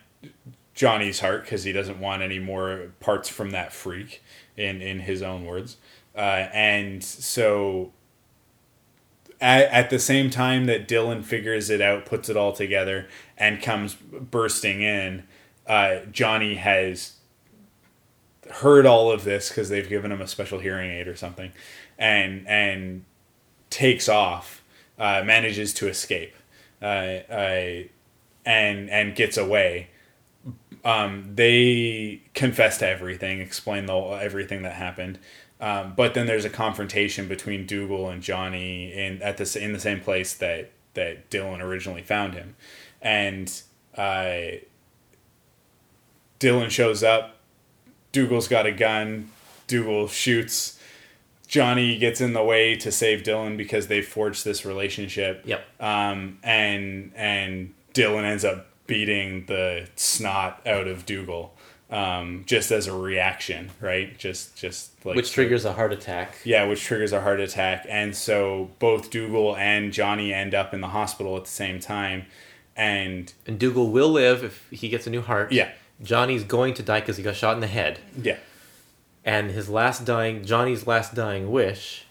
johnny's 0.74 1.20
heart 1.20 1.44
because 1.44 1.64
he 1.64 1.72
doesn't 1.72 2.00
want 2.00 2.22
any 2.22 2.40
more 2.40 2.92
parts 3.00 3.28
from 3.28 3.52
that 3.52 3.74
freak 3.74 4.22
in 4.56 4.82
in 4.82 5.00
his 5.02 5.22
own 5.22 5.46
words. 5.46 5.78
Uh, 6.16 6.50
and 6.52 7.04
so 7.04 7.92
at, 9.40 9.66
at 9.66 9.90
the 9.90 10.00
same 10.00 10.30
time 10.30 10.66
that 10.66 10.88
Dylan 10.88 11.24
figures 11.24 11.70
it 11.70 11.82
out, 11.82 12.06
puts 12.06 12.28
it 12.28 12.36
all 12.36 12.54
together, 12.54 13.08
and 13.38 13.62
comes 13.62 13.94
bursting 13.94 14.82
in, 14.82 15.24
uh, 15.68 16.00
Johnny 16.12 16.56
has 16.56 17.14
heard 18.50 18.86
all 18.86 19.12
of 19.12 19.24
this 19.24 19.50
because 19.50 19.70
they've 19.70 19.88
given 19.88 20.12
him 20.12 20.22
a 20.22 20.28
special 20.28 20.60
hearing 20.60 20.90
aid 20.90 21.08
or 21.08 21.16
something, 21.16 21.52
and 21.98 22.48
and 22.48 23.06
takes 23.70 24.08
off, 24.10 24.64
uh, 24.98 25.22
manages 25.24 25.74
to 25.76 25.88
escape, 25.88 26.34
uh, 26.82 26.86
uh, 26.86 27.84
and 28.48 28.90
and 28.90 29.14
gets 29.14 29.38
away. 29.38 29.90
Um, 30.86 31.32
they 31.36 32.22
confess 32.34 32.78
to 32.78 32.88
everything, 32.88 33.42
explain 33.42 33.86
the 33.86 33.96
everything 33.96 34.64
that 34.64 34.74
happened. 34.74 35.20
Um, 35.60 35.94
but 35.96 36.14
then 36.14 36.28
there's 36.28 36.46
a 36.46 36.50
confrontation 36.50 37.28
between 37.28 37.66
Dougal 37.66 38.10
and 38.10 38.24
Johnny 38.24 38.94
in 38.94 39.22
at 39.22 39.38
the 39.38 39.60
in 39.62 39.74
the 39.74 39.80
same 39.80 40.00
place 40.00 40.34
that 40.36 40.72
that 40.94 41.30
Dylan 41.30 41.62
originally 41.62 42.04
found 42.04 42.36
him, 42.36 42.56
and 43.02 43.62
uh, 43.98 44.60
Dylan 46.40 46.70
shows 46.70 47.04
up. 47.04 47.36
Dougal's 48.14 48.48
got 48.48 48.66
a 48.66 48.72
gun. 48.72 49.30
Dougal 49.68 50.08
shoots. 50.08 50.80
Johnny 51.48 51.98
gets 51.98 52.22
in 52.22 52.34
the 52.34 52.44
way 52.44 52.76
to 52.76 52.92
save 52.92 53.24
Dylan 53.24 53.58
because 53.58 53.88
they 53.88 54.02
forged 54.02 54.46
this 54.46 54.66
relationship. 54.66 55.44
Yep. 55.46 55.66
Um, 55.82 56.40
and 56.44 57.12
and 57.16 57.74
Dylan 57.98 58.24
ends 58.24 58.46
up 58.46 58.68
beating 58.88 59.46
the 59.48 59.88
snot 59.96 60.62
out 60.66 60.88
of 60.88 61.06
Dougal, 61.06 61.54
um, 61.90 62.44
just 62.46 62.72
as 62.72 62.88
a 62.88 62.94
reaction, 62.96 63.72
right? 63.82 64.18
Just 64.18 64.56
just 64.56 64.92
like 65.06 65.16
Which 65.16 65.32
triggers 65.32 65.66
a 65.66 65.74
heart 65.74 65.92
attack. 65.94 66.36
yeah, 66.46 66.66
which 66.66 66.82
triggers 66.84 67.12
a 67.14 67.22
heart 67.22 67.40
attack, 67.40 67.86
and 67.90 68.16
so 68.16 68.70
both 68.80 69.10
Dougal 69.10 69.56
and 69.58 69.92
Johnny 69.92 70.34
end 70.34 70.54
up 70.56 70.74
in 70.74 70.82
the 70.82 70.90
hospital 70.90 71.36
at 71.38 71.46
the 71.46 71.50
same 71.52 71.80
time, 71.80 72.26
and 72.76 73.34
And 73.46 73.58
Dougal 73.60 73.90
will 73.90 74.10
live 74.10 74.44
if 74.44 74.68
he 74.72 74.90
gets 74.90 75.08
a 75.08 75.10
new 75.10 75.22
heart. 75.22 75.52
Yeah. 75.52 75.72
Johnny's 76.04 76.44
going 76.44 76.74
to 76.76 76.84
die 76.84 77.00
because 77.00 77.18
he 77.18 77.24
got 77.24 77.36
shot 77.36 77.56
in 77.56 77.60
the 77.62 77.66
head. 77.68 78.00
yeah, 78.22 78.38
And 79.26 79.50
his 79.52 79.68
last 79.68 80.06
dying, 80.06 80.46
Johnny's 80.46 80.86
last 80.86 81.16
dying 81.16 81.52
wish 81.52 82.06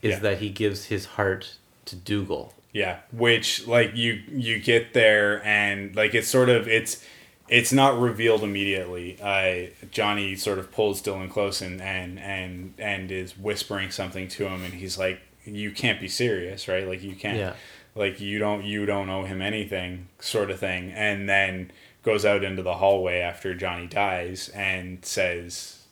is 0.00 0.10
Yeah. 0.12 0.18
that 0.20 0.38
he 0.38 0.48
gives 0.48 0.84
his 0.86 1.06
heart 1.16 1.56
to 1.86 1.96
Dougal. 1.96 2.54
Yeah, 2.76 2.98
which 3.10 3.66
like 3.66 3.96
you 3.96 4.22
you 4.28 4.58
get 4.58 4.92
there 4.92 5.42
and 5.46 5.96
like 5.96 6.14
it's 6.14 6.28
sort 6.28 6.50
of 6.50 6.68
it's 6.68 7.02
it's 7.48 7.72
not 7.72 7.98
revealed 7.98 8.42
immediately. 8.42 9.18
Uh, 9.18 9.70
Johnny 9.90 10.36
sort 10.36 10.58
of 10.58 10.70
pulls 10.70 11.00
Dylan 11.00 11.30
close 11.30 11.62
and 11.62 11.80
and 11.80 12.18
and 12.18 12.74
and 12.76 13.10
is 13.10 13.38
whispering 13.38 13.90
something 13.90 14.28
to 14.28 14.44
him, 14.46 14.62
and 14.62 14.74
he's 14.74 14.98
like, 14.98 15.20
"You 15.46 15.70
can't 15.70 15.98
be 15.98 16.08
serious, 16.08 16.68
right? 16.68 16.86
Like 16.86 17.02
you 17.02 17.14
can't." 17.14 17.38
Yeah. 17.38 17.54
like 17.94 18.20
you 18.20 18.38
don't 18.38 18.62
you 18.62 18.84
don't 18.84 19.08
owe 19.08 19.24
him 19.24 19.40
anything 19.40 20.08
sort 20.20 20.50
of 20.50 20.60
thing 20.60 20.92
and 20.92 21.26
then 21.26 21.70
goes 22.02 22.26
out 22.26 22.44
into 22.44 22.62
the 22.62 22.74
hallway 22.74 23.20
after 23.20 23.54
johnny 23.54 23.86
dies 23.86 24.50
and 24.50 25.02
says 25.02 25.86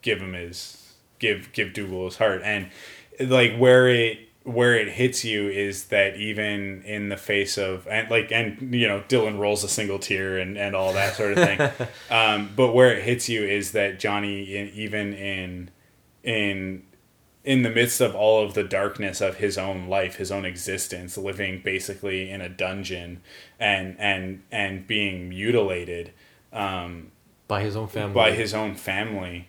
give 0.00 0.18
him 0.22 0.32
his 0.32 0.94
give 1.18 1.52
give 1.52 1.74
dougal 1.74 2.06
his 2.06 2.16
heart 2.16 2.40
and 2.42 2.70
like 3.20 3.54
where 3.56 3.86
it 3.86 4.18
where 4.44 4.76
it 4.76 4.88
hits 4.88 5.24
you 5.24 5.48
is 5.48 5.86
that 5.86 6.16
even 6.16 6.82
in 6.82 7.08
the 7.08 7.16
face 7.16 7.56
of 7.56 7.88
and 7.88 8.10
like 8.10 8.30
and 8.30 8.74
you 8.74 8.86
know 8.86 9.02
Dylan 9.08 9.38
rolls 9.38 9.64
a 9.64 9.68
single 9.68 9.98
tear 9.98 10.38
and 10.38 10.58
and 10.58 10.76
all 10.76 10.92
that 10.92 11.14
sort 11.14 11.36
of 11.36 11.38
thing 11.38 11.88
um, 12.10 12.50
but 12.54 12.74
where 12.74 12.94
it 12.94 13.04
hits 13.04 13.28
you 13.28 13.42
is 13.42 13.72
that 13.72 13.98
Johnny 13.98 14.54
in, 14.54 14.68
even 14.74 15.14
in 15.14 15.70
in 16.22 16.82
in 17.42 17.62
the 17.62 17.70
midst 17.70 18.02
of 18.02 18.14
all 18.14 18.44
of 18.44 18.52
the 18.52 18.64
darkness 18.64 19.22
of 19.22 19.36
his 19.36 19.56
own 19.56 19.88
life 19.88 20.16
his 20.16 20.30
own 20.30 20.44
existence 20.44 21.16
living 21.16 21.62
basically 21.64 22.30
in 22.30 22.42
a 22.42 22.48
dungeon 22.48 23.22
and 23.58 23.96
and 23.98 24.42
and 24.52 24.86
being 24.86 25.30
mutilated 25.30 26.12
um, 26.52 27.10
by 27.48 27.62
his 27.62 27.76
own 27.76 27.88
family. 27.88 28.14
by 28.14 28.32
his 28.32 28.52
own 28.52 28.74
family 28.74 29.48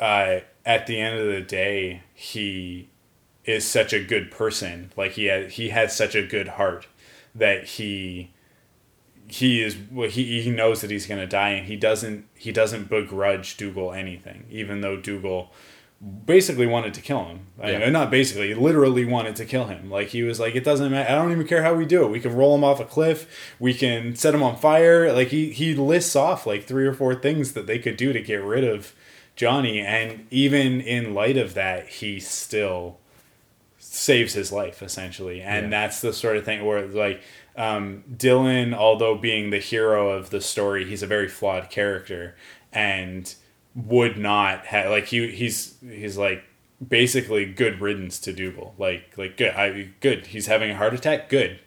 uh, 0.00 0.40
at 0.66 0.88
the 0.88 0.98
end 0.98 1.20
of 1.20 1.26
the 1.28 1.40
day 1.40 2.02
he 2.14 2.88
is 3.48 3.64
such 3.66 3.92
a 3.94 4.04
good 4.04 4.30
person. 4.30 4.92
Like 4.96 5.12
he 5.12 5.24
has, 5.24 5.54
he 5.54 5.70
has 5.70 5.96
such 5.96 6.14
a 6.14 6.22
good 6.22 6.48
heart 6.48 6.86
that 7.34 7.64
he 7.64 8.30
he 9.26 9.62
is 9.62 9.76
well, 9.90 10.08
he, 10.08 10.42
he 10.42 10.50
knows 10.50 10.80
that 10.82 10.90
he's 10.90 11.06
going 11.06 11.20
to 11.20 11.26
die 11.26 11.50
and 11.50 11.66
he 11.66 11.76
doesn't 11.76 12.26
he 12.34 12.52
doesn't 12.52 12.88
begrudge 12.88 13.56
Dougal 13.56 13.92
anything 13.92 14.44
even 14.50 14.80
though 14.80 14.96
Dougal 14.96 15.52
basically 16.24 16.66
wanted 16.66 16.94
to 16.94 17.00
kill 17.00 17.24
him. 17.24 17.40
I 17.60 17.72
Yeah. 17.72 17.90
not 17.90 18.10
basically 18.10 18.54
literally 18.54 19.04
wanted 19.04 19.34
to 19.36 19.44
kill 19.44 19.66
him. 19.66 19.90
Like 19.90 20.08
he 20.08 20.22
was 20.22 20.38
like 20.40 20.54
it 20.54 20.64
doesn't 20.64 20.90
matter 20.90 21.10
I 21.10 21.14
don't 21.14 21.32
even 21.32 21.46
care 21.46 21.62
how 21.62 21.74
we 21.74 21.84
do 21.86 22.04
it. 22.04 22.10
We 22.10 22.20
can 22.20 22.34
roll 22.34 22.54
him 22.54 22.64
off 22.64 22.80
a 22.80 22.84
cliff. 22.84 23.26
We 23.58 23.74
can 23.74 24.14
set 24.16 24.34
him 24.34 24.42
on 24.42 24.56
fire. 24.56 25.12
Like 25.12 25.28
he 25.28 25.50
he 25.50 25.74
lists 25.74 26.16
off 26.16 26.46
like 26.46 26.64
three 26.64 26.86
or 26.86 26.94
four 26.94 27.14
things 27.14 27.52
that 27.52 27.66
they 27.66 27.78
could 27.78 27.96
do 27.96 28.12
to 28.12 28.20
get 28.20 28.42
rid 28.42 28.64
of 28.64 28.94
Johnny 29.36 29.80
and 29.80 30.26
even 30.30 30.80
in 30.80 31.14
light 31.14 31.36
of 31.36 31.54
that 31.54 31.88
he 31.88 32.18
still 32.18 32.98
saves 33.94 34.34
his 34.34 34.52
life 34.52 34.82
essentially 34.82 35.40
and 35.40 35.64
Yeah. 35.64 35.70
that's 35.70 36.00
the 36.00 36.12
sort 36.12 36.36
of 36.36 36.44
thing 36.44 36.64
where 36.64 36.86
like 36.86 37.20
um, 37.56 38.04
dylan 38.14 38.74
although 38.74 39.16
being 39.16 39.50
the 39.50 39.58
hero 39.58 40.10
of 40.10 40.30
the 40.30 40.40
story 40.40 40.84
he's 40.84 41.02
a 41.02 41.06
very 41.06 41.28
flawed 41.28 41.70
character 41.70 42.36
and 42.72 43.34
would 43.74 44.16
not 44.18 44.66
have 44.66 44.90
like 44.90 45.06
he 45.06 45.28
he's 45.30 45.74
he's 45.82 46.16
like 46.16 46.44
basically 46.86 47.44
good 47.44 47.80
riddance 47.80 48.18
to 48.20 48.32
dougal 48.32 48.74
like 48.78 49.12
like 49.16 49.36
good 49.36 49.52
I, 49.54 49.88
good 50.00 50.26
he's 50.26 50.46
having 50.46 50.70
a 50.70 50.76
heart 50.76 50.94
attack 50.94 51.28
good 51.28 51.58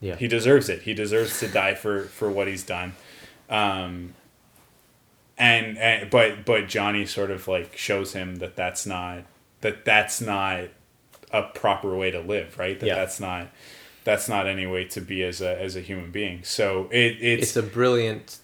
yeah. 0.00 0.14
he 0.14 0.28
deserves 0.28 0.68
it. 0.68 0.82
He 0.82 0.94
deserves 0.94 1.40
to 1.40 1.48
die 1.48 1.74
for 1.74 2.04
for 2.04 2.30
what 2.30 2.46
he's 2.46 2.62
done. 2.62 2.92
Um, 3.50 4.14
and, 5.36 5.76
and 5.78 6.08
but 6.08 6.44
but 6.44 6.68
Johnny 6.68 7.04
sort 7.04 7.30
of 7.32 7.48
like 7.48 7.76
shows 7.76 8.12
him 8.12 8.36
that 8.36 8.54
that's 8.56 8.86
not 8.86 9.24
that 9.60 9.84
that's 9.84 10.20
not 10.20 10.68
a 11.32 11.42
proper 11.42 11.96
way 11.96 12.10
to 12.10 12.20
live, 12.20 12.58
right? 12.58 12.78
That 12.80 12.86
Yeah. 12.86 12.94
that's 12.96 13.20
not 13.20 13.48
that's 14.04 14.28
not 14.28 14.46
any 14.46 14.66
way 14.66 14.84
to 14.84 15.00
be 15.00 15.22
as 15.22 15.40
a 15.40 15.60
as 15.60 15.76
a 15.76 15.80
human 15.80 16.10
being. 16.10 16.42
So 16.44 16.88
it 16.90 17.18
it's, 17.20 17.42
it's 17.48 17.56
a 17.56 17.62
brilliant, 17.62 18.38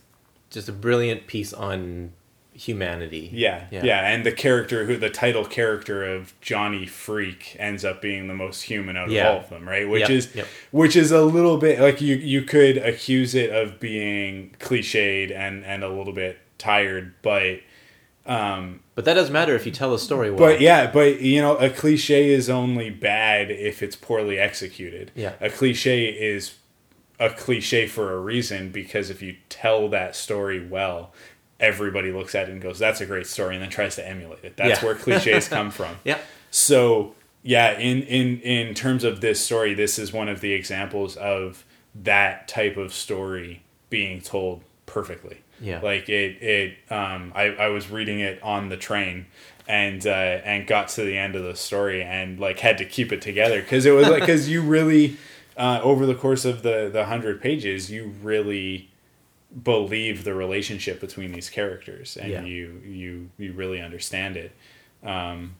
just 0.51 0.69
a 0.69 0.73
brilliant 0.73 1.27
piece 1.27 1.53
on 1.53 2.13
humanity. 2.57 3.31
yeah, 3.33 3.67
yeah 3.73 3.83
yeah, 3.85 4.09
and 4.13 4.25
the 4.25 4.31
character 4.31 4.85
who 4.85 4.97
the 4.97 5.11
title 5.11 5.45
character 5.45 6.05
of 6.05 6.33
Johnny 6.41 6.87
Freak 6.87 7.57
ends 7.59 7.85
up 7.85 8.01
being 8.01 8.29
the 8.29 8.35
most 8.35 8.63
human 8.63 8.97
out 8.97 9.07
of 9.09 9.13
Yeah. 9.13 9.31
all 9.31 9.39
of 9.41 9.51
them, 9.51 9.69
right? 9.69 9.89
Which 9.89 10.03
Yep, 10.03 10.11
is 10.11 10.35
yep. 10.37 10.47
which 10.71 10.95
is 10.95 11.11
a 11.11 11.23
little 11.23 11.57
bit 11.59 11.81
like 11.81 12.01
you 12.01 12.15
you 12.17 12.43
could 12.43 12.77
accuse 12.77 13.35
it 13.35 13.51
of 13.51 13.81
being 13.81 14.55
cliched 14.61 15.35
and 15.35 15.65
and 15.65 15.83
a 15.83 15.89
little 15.89 16.13
bit 16.13 16.39
tired, 16.59 17.15
but 17.23 17.59
Um, 18.27 18.81
but 18.95 19.05
that 19.05 19.15
doesn't 19.15 19.33
matter 19.33 19.55
if 19.55 19.67
you 19.67 19.73
tell 19.73 19.93
a 19.93 19.99
story 19.99 20.31
well. 20.31 20.39
but 20.39 20.61
yeah, 20.61 20.91
but 20.91 21.21
you 21.21 21.43
know, 21.43 21.57
a 21.57 21.69
cliche 21.69 22.31
is 22.31 22.49
only 22.49 22.89
bad 22.91 23.51
if 23.51 23.83
it's 23.83 23.97
poorly 23.97 24.39
executed. 24.39 25.11
Yeah. 25.15 25.35
A 25.41 25.51
cliche 25.51 26.07
is 26.07 26.55
a 27.21 27.31
cliche 27.31 27.87
for 27.87 28.13
a 28.13 28.19
reason 28.19 28.71
because 28.71 29.11
if 29.11 29.21
you 29.23 29.37
tell 29.49 29.89
that 29.91 30.17
story 30.17 30.67
well, 30.67 31.13
everybody 31.61 32.13
looks 32.13 32.35
at 32.35 32.49
it 32.49 32.53
and 32.53 32.63
goes, 32.63 32.79
"That's 32.79 33.01
a 33.01 33.07
great 33.07 33.27
story," 33.27 33.55
and 33.57 33.63
then 33.63 33.71
tries 33.71 33.97
to 33.97 34.09
emulate 34.09 34.43
it. 34.45 34.57
That's 34.57 34.81
Yeah. 34.81 34.87
where 34.87 34.95
cliches 34.95 35.47
come 35.57 35.71
from. 35.71 35.97
Yeah. 36.05 36.19
So 36.51 37.15
yeah, 37.43 37.79
in 37.79 38.03
in 38.05 38.41
in 38.41 38.75
terms 38.75 39.05
of 39.05 39.21
this 39.21 39.45
story, 39.45 39.75
this 39.75 39.99
is 39.99 40.13
one 40.15 40.29
of 40.29 40.41
the 40.41 40.53
examples 40.55 41.17
of 41.17 41.65
that 41.95 42.49
type 42.49 42.77
of 42.79 42.95
story 42.95 43.63
being 43.91 44.21
told 44.21 44.63
perfectly. 44.87 45.39
Yeah. 45.61 45.81
Like 45.81 46.09
it 46.09 46.43
it 46.43 46.77
um 46.91 47.33
I, 47.35 47.45
I 47.51 47.69
was 47.69 47.91
reading 47.91 48.21
it 48.21 48.43
on 48.43 48.69
the 48.69 48.77
train 48.77 49.27
and 49.67 50.07
uh 50.07 50.11
and 50.11 50.67
got 50.67 50.89
to 50.89 51.03
the 51.05 51.17
end 51.17 51.37
of 51.37 51.43
the 51.45 51.55
story 51.57 52.03
and 52.03 52.39
like 52.39 52.59
had 52.61 52.79
to 52.79 52.85
keep 52.85 53.13
it 53.13 53.23
together 53.23 53.63
because 53.63 53.87
it 53.87 53.93
was 53.93 54.09
like 54.09 54.21
because 54.21 54.49
you 54.49 54.61
really 54.63 55.17
uh 55.57 55.81
over 55.83 56.05
the 56.07 56.15
course 56.15 56.45
of 56.45 56.63
the 56.63 56.91
the 56.93 57.07
hundred 57.07 57.41
pages 57.41 57.91
you 57.91 58.13
really 58.23 58.91
believe 59.63 60.25
the 60.25 60.35
relationship 60.35 61.01
between 61.01 61.33
these 61.33 61.49
characters 61.49 62.17
and 62.17 62.31
Yeah. 62.31 62.43
you 62.43 62.81
you 62.85 63.31
you 63.39 63.53
really 63.53 63.81
understand 63.81 64.37
it 64.37 64.53
um 65.05 65.55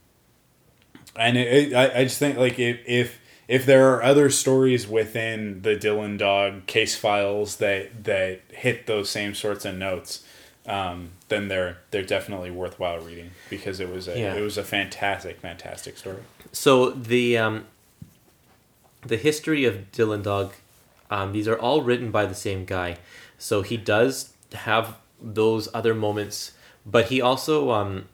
and 1.17 1.37
it, 1.37 1.73
it, 1.73 1.75
I, 1.75 2.01
I 2.01 2.05
just 2.05 2.19
think 2.19 2.37
like 2.37 2.59
if 2.59 2.81
if 2.87 3.21
if 3.49 3.67
there 3.67 3.93
are 3.95 4.03
other 4.03 4.31
stories 4.31 4.87
within 4.89 5.63
the 5.63 5.77
Dylan 5.77 6.19
Dog 6.19 6.67
case 6.67 6.97
files 6.97 7.57
that 7.57 8.05
that 8.05 8.41
hit 8.51 8.87
those 8.87 9.11
same 9.11 9.35
sorts 9.35 9.65
of 9.65 9.77
notes, 9.77 10.25
um, 10.67 11.11
then 11.29 11.49
they're 11.49 11.79
they're 11.91 12.03
definitely 12.03 12.51
worthwhile 12.51 12.99
reading 13.01 13.31
because 13.51 13.81
it 13.81 13.91
was 13.91 14.09
a 14.09 14.19
Yeah. 14.19 14.35
it 14.35 14.41
was 14.41 14.57
a 14.57 14.65
fantastic 14.65 15.41
fantastic 15.41 15.99
story. 15.99 16.23
So 16.53 16.91
the 16.91 17.37
um, 17.39 17.67
the 19.07 19.17
history 19.17 19.65
of 19.65 19.91
Dylan 19.93 20.23
Dog, 20.23 20.55
um, 21.11 21.33
these 21.33 21.47
are 21.49 21.59
all 21.59 21.83
written 21.83 22.11
by 22.11 22.25
the 22.27 22.35
same 22.35 22.65
guy. 22.65 22.97
So 23.39 23.63
he 23.63 23.77
does 23.77 24.33
have 24.53 24.97
those 25.21 25.69
other 25.75 25.95
moments, 25.95 26.53
but 26.87 27.07
he 27.07 27.21
also 27.21 27.71
um, 27.73 28.07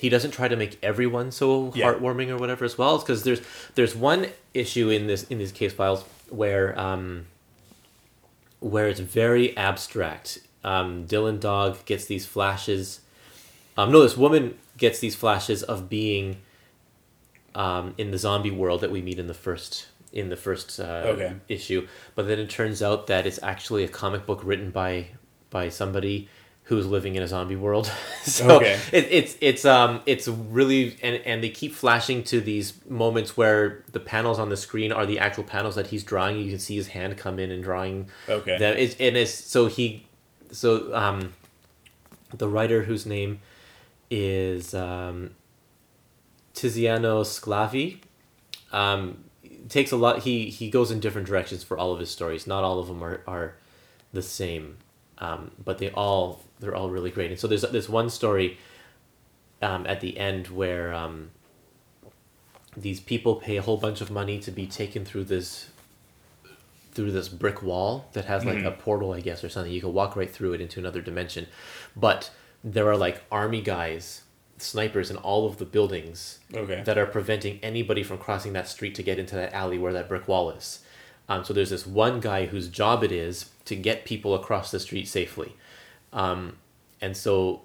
he 0.00 0.08
doesn't 0.08 0.30
try 0.32 0.48
to 0.48 0.56
make 0.56 0.78
everyone 0.82 1.30
so 1.30 1.72
Yeah. 1.74 1.92
heartwarming 1.92 2.28
or 2.30 2.36
whatever 2.38 2.64
as 2.64 2.76
well. 2.78 2.98
Because 2.98 3.22
there's 3.22 3.40
there's 3.74 3.94
one 3.94 4.26
issue 4.54 4.88
in 4.90 5.06
this 5.06 5.24
in 5.24 5.38
these 5.38 5.52
case 5.52 5.72
files 5.72 6.04
where 6.30 6.78
um, 6.78 7.26
where 8.60 8.88
it's 8.88 9.00
very 9.00 9.56
abstract. 9.56 10.38
Um, 10.62 11.06
Dylan 11.06 11.40
Dog 11.40 11.84
gets 11.86 12.04
these 12.04 12.26
flashes. 12.26 13.00
Um, 13.76 13.90
no, 13.92 14.02
this 14.02 14.16
woman 14.16 14.56
gets 14.76 14.98
these 14.98 15.14
flashes 15.16 15.62
of 15.62 15.88
being 15.88 16.36
um, 17.54 17.94
in 17.98 18.10
the 18.10 18.18
zombie 18.18 18.50
world 18.50 18.80
that 18.82 18.90
we 18.90 19.00
meet 19.02 19.18
in 19.18 19.26
the 19.26 19.34
first 19.34 19.86
in 20.12 20.28
the 20.28 20.36
first 20.36 20.78
uh, 20.80 21.02
Okay. 21.06 21.34
issue. 21.48 21.86
But 22.14 22.26
then 22.26 22.38
it 22.38 22.50
turns 22.50 22.82
out 22.82 23.06
that 23.06 23.26
it's 23.26 23.38
actually 23.42 23.84
a 23.84 23.88
comic 23.88 24.26
book 24.26 24.40
written 24.44 24.70
by 24.70 25.06
by 25.50 25.68
somebody 25.68 26.28
who's 26.70 26.86
living 26.86 27.16
in 27.16 27.22
a 27.22 27.26
zombie 27.26 27.56
world. 27.56 27.90
so 28.22 28.56
Okay. 28.58 28.78
it, 28.92 29.04
it's 29.10 29.36
it's 29.40 29.64
um 29.64 30.00
it's 30.06 30.28
really 30.28 30.96
and 31.02 31.16
and 31.26 31.42
they 31.42 31.50
keep 31.50 31.74
flashing 31.74 32.22
to 32.24 32.40
these 32.40 32.74
moments 32.88 33.36
where 33.36 33.82
the 33.92 33.98
panels 34.00 34.38
on 34.38 34.48
the 34.48 34.56
screen 34.56 34.92
are 34.92 35.04
the 35.04 35.18
actual 35.18 35.42
panels 35.44 35.74
that 35.74 35.88
he's 35.88 36.04
drawing. 36.04 36.38
You 36.38 36.48
can 36.50 36.60
see 36.60 36.76
his 36.76 36.88
hand 36.88 37.16
come 37.18 37.38
in 37.40 37.50
and 37.50 37.62
drawing 37.62 38.08
Okay. 38.28 38.56
them. 38.56 38.76
It's, 38.76 38.94
and 39.00 39.16
it's 39.16 39.34
so 39.34 39.66
he 39.66 40.06
so 40.52 40.94
um 40.94 41.32
the 42.32 42.48
writer 42.48 42.82
whose 42.84 43.04
name 43.04 43.40
is 44.12 44.72
um, 44.74 45.30
Tiziano 46.54 47.22
Sclavi 47.24 47.98
um, 48.72 49.24
takes 49.68 49.90
a 49.92 49.96
lot. 49.96 50.20
He 50.20 50.50
he 50.50 50.70
goes 50.70 50.90
in 50.90 51.00
different 51.00 51.26
directions 51.26 51.64
for 51.64 51.76
all 51.78 51.92
of 51.92 51.98
his 51.98 52.10
stories. 52.10 52.46
Not 52.46 52.62
all 52.64 52.78
of 52.78 52.86
them 52.88 53.02
are 53.02 53.22
are 53.26 53.54
the 54.12 54.22
same, 54.22 54.76
um, 55.20 55.50
but 55.62 55.78
they 55.78 55.90
all 55.90 56.40
they're 56.58 56.74
all 56.74 56.90
really 56.90 57.10
great. 57.10 57.30
And 57.30 57.38
so 57.40 57.46
there's 57.46 57.62
this 57.62 57.88
one 57.88 58.10
story 58.10 58.58
um, 59.62 59.86
at 59.86 60.00
the 60.00 60.18
end 60.18 60.48
where 60.48 60.92
um, 60.92 61.30
these 62.76 63.00
people 63.00 63.36
pay 63.36 63.56
a 63.56 63.62
whole 63.62 63.76
bunch 63.76 64.00
of 64.00 64.10
money 64.10 64.38
to 64.40 64.50
be 64.50 64.66
taken 64.66 65.04
through 65.04 65.24
this 65.24 65.70
through 66.92 67.12
this 67.12 67.28
brick 67.28 67.62
wall 67.62 68.08
that 68.14 68.24
has 68.24 68.44
like 68.44 68.64
a 68.64 68.70
portal, 68.72 69.12
I 69.12 69.20
guess, 69.20 69.44
or 69.44 69.48
something. 69.48 69.72
You 69.72 69.80
can 69.80 69.92
walk 69.92 70.16
right 70.16 70.30
through 70.30 70.54
it 70.54 70.60
into 70.60 70.80
another 70.80 71.00
dimension. 71.00 71.46
But 71.94 72.30
there 72.64 72.88
are 72.88 72.96
like 72.96 73.22
army 73.30 73.60
guys, 73.62 74.22
snipers 74.58 75.08
in 75.08 75.16
all 75.16 75.46
of 75.46 75.58
the 75.58 75.64
buildings 75.64 76.40
Okay. 76.52 76.82
that 76.84 76.98
are 76.98 77.06
preventing 77.06 77.60
anybody 77.62 78.02
from 78.02 78.18
crossing 78.18 78.52
that 78.54 78.66
street 78.68 78.96
to 78.96 79.04
get 79.04 79.20
into 79.20 79.36
that 79.36 79.52
alley 79.54 79.78
where 79.78 79.92
that 79.92 80.08
brick 80.08 80.26
wall 80.26 80.50
is. 80.50 80.80
Um, 81.28 81.44
so 81.44 81.52
there's 81.54 81.70
this 81.70 81.86
one 81.86 82.18
guy 82.18 82.46
whose 82.46 82.66
job 82.68 83.04
it 83.04 83.12
is 83.12 83.50
to 83.70 83.76
get 83.76 84.04
people 84.04 84.34
across 84.34 84.70
the 84.70 84.78
street 84.78 85.08
safely. 85.08 85.56
Um, 86.12 86.56
and 87.00 87.16
so 87.16 87.62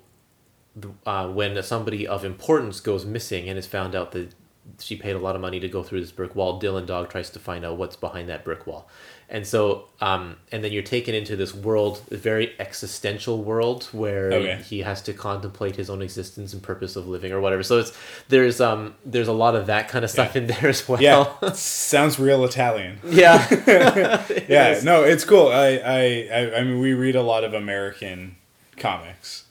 uh, 1.05 1.27
when 1.27 1.61
somebody 1.63 2.07
of 2.07 2.23
importance 2.23 2.79
goes 2.79 3.05
missing 3.05 3.49
and 3.49 3.57
is 3.57 3.67
found 3.67 3.95
out 3.95 4.11
that 4.13 4.33
she 4.79 4.95
paid 4.95 5.15
a 5.15 5.19
lot 5.19 5.35
of 5.35 5.41
money 5.41 5.59
to 5.59 5.67
go 5.67 5.83
through 5.83 6.01
this 6.01 6.11
brick 6.11 6.35
wall. 6.35 6.59
Dylan 6.61 6.85
Dog 6.85 7.09
tries 7.09 7.29
to 7.31 7.39
find 7.39 7.63
out 7.65 7.77
what's 7.77 7.95
behind 7.95 8.29
that 8.29 8.43
brick 8.43 8.65
wall, 8.67 8.89
and 9.29 9.45
so 9.47 9.85
um, 10.01 10.35
and 10.51 10.63
then 10.63 10.71
you're 10.71 10.83
taken 10.83 11.15
into 11.15 11.35
this 11.35 11.53
world, 11.53 12.01
a 12.11 12.17
very 12.17 12.53
existential 12.59 13.43
world 13.43 13.85
where 13.91 14.31
Okay. 14.33 14.61
he 14.63 14.81
has 14.81 15.01
to 15.03 15.13
contemplate 15.13 15.75
his 15.75 15.89
own 15.89 16.01
existence 16.01 16.51
and 16.53 16.61
purpose 16.61 16.95
of 16.95 17.07
living 17.07 17.31
or 17.31 17.39
whatever. 17.41 17.63
So 17.63 17.79
it's 17.79 17.97
there's 18.27 18.59
um 18.59 18.95
there's 19.05 19.27
a 19.27 19.33
lot 19.33 19.55
of 19.55 19.67
that 19.67 19.87
kind 19.87 20.03
of 20.03 20.11
stuff 20.11 20.35
Yeah. 20.35 20.41
in 20.41 20.47
there 20.47 20.67
as 20.67 20.87
well. 20.89 21.01
Yeah, 21.01 21.31
sounds 21.53 22.19
real 22.19 22.43
Italian. 22.43 22.99
yeah, 23.05 23.47
Yeah, 24.49 24.79
no, 24.83 25.03
it's 25.03 25.23
cool. 25.23 25.47
I, 25.47 25.77
I, 25.77 26.29
I, 26.33 26.55
I 26.59 26.63
mean, 26.63 26.79
we 26.79 26.93
read 26.93 27.15
a 27.15 27.23
lot 27.23 27.43
of 27.43 27.53
American 27.53 28.35
comics 28.77 29.44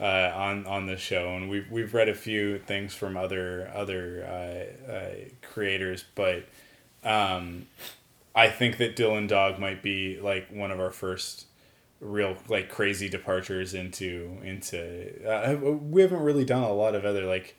uh, 0.00 0.32
on 0.34 0.66
on 0.66 0.86
this 0.86 1.00
show, 1.00 1.34
and 1.36 1.50
we've 1.50 1.70
we've 1.70 1.92
read 1.92 2.08
a 2.08 2.14
few 2.14 2.58
things 2.58 2.94
from 2.94 3.16
other 3.16 3.70
other 3.74 4.24
uh, 4.26 4.90
uh, 4.90 5.14
creators, 5.42 6.04
but 6.14 6.44
um, 7.04 7.66
I 8.34 8.48
think 8.48 8.78
that 8.78 8.96
Dylan 8.96 9.28
Dog 9.28 9.58
might 9.58 9.82
be 9.82 10.18
like 10.20 10.48
one 10.50 10.70
of 10.70 10.80
our 10.80 10.90
first 10.90 11.46
real 12.00 12.36
like 12.48 12.70
crazy 12.70 13.08
departures 13.08 13.74
into 13.74 14.38
into. 14.42 15.28
Uh, 15.28 15.56
we 15.56 16.02
haven't 16.02 16.22
really 16.22 16.44
done 16.44 16.62
a 16.62 16.72
lot 16.72 16.94
of 16.94 17.04
other 17.04 17.26
like 17.26 17.56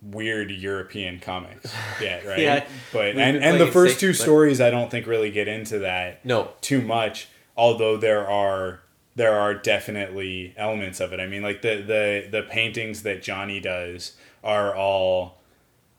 weird 0.00 0.50
European 0.50 1.18
comics 1.18 1.74
yet, 2.00 2.24
right? 2.24 2.38
Yeah, 2.38 2.66
but 2.92 3.16
and 3.16 3.36
and 3.36 3.60
the 3.60 3.66
first 3.66 3.98
two 3.98 4.10
but- 4.10 4.16
stories 4.16 4.60
I 4.60 4.70
don't 4.70 4.90
think 4.90 5.06
really 5.06 5.30
get 5.30 5.48
into 5.48 5.80
that 5.80 6.24
no, 6.24 6.50
too 6.60 6.80
much 6.80 7.28
although 7.56 7.96
there 7.96 8.28
are 8.28 8.81
there 9.14 9.38
are 9.38 9.54
definitely 9.54 10.54
elements 10.56 11.00
of 11.00 11.12
it 11.12 11.20
i 11.20 11.26
mean 11.26 11.42
like 11.42 11.62
the 11.62 11.76
the 11.82 12.28
the 12.30 12.42
paintings 12.42 13.02
that 13.02 13.22
johnny 13.22 13.60
does 13.60 14.16
are 14.42 14.74
all 14.74 15.38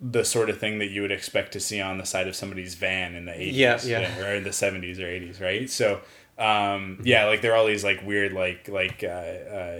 the 0.02 0.26
sort 0.26 0.50
of 0.50 0.60
thing 0.60 0.80
that 0.80 0.90
you 0.90 1.02
would 1.02 1.12
expect 1.12 1.54
to 1.54 1.60
see 1.60 1.80
on 1.80 1.98
the 1.98 2.06
side 2.06 2.28
of 2.28 2.36
somebody's 2.36 2.76
van 2.76 3.16
in 3.16 3.26
the 3.26 3.32
80s 3.32 3.54
Yeah, 3.54 3.80
yeah. 3.86 4.20
or 4.26 4.36
in 4.36 4.44
the 4.44 4.50
70s 4.50 5.00
or 5.00 5.04
80s 5.04 5.40
right 5.42 5.70
so 5.70 6.02
um 6.38 7.00
yeah 7.04 7.26
like 7.26 7.42
there 7.42 7.54
are 7.54 7.56
all 7.58 7.68
these 7.68 7.84
like 7.84 8.04
weird 8.06 8.34
like 8.34 8.68
like 8.68 9.04
uh, 9.04 9.08
uh 9.08 9.80